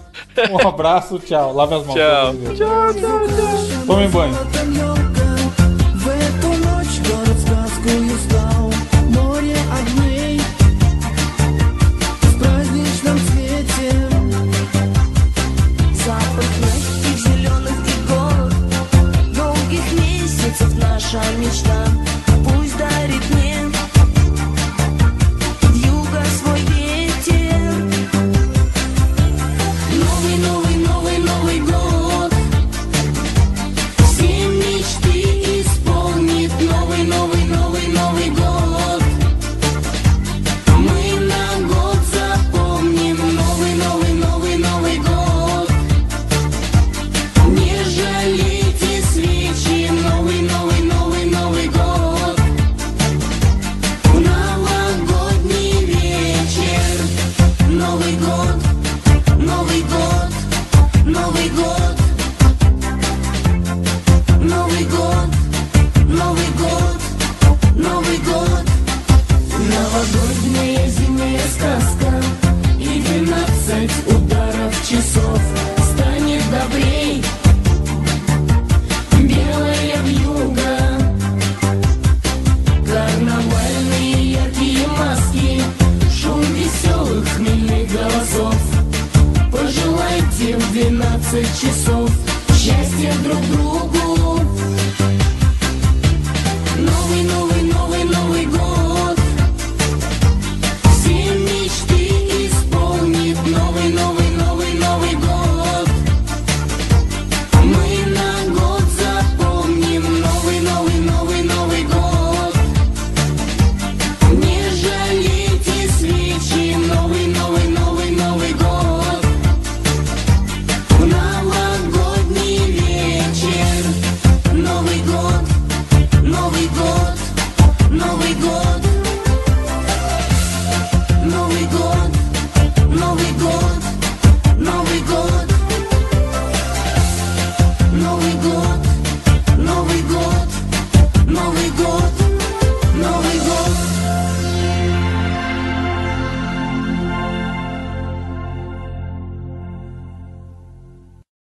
[0.52, 1.54] Um abraço, tchau.
[1.54, 1.96] Lave as mãos.
[1.96, 2.34] Tchau.
[2.56, 3.86] Tchau, tchau, tchau.
[3.86, 4.34] Tomem banho.
[21.14, 21.67] Наша мечта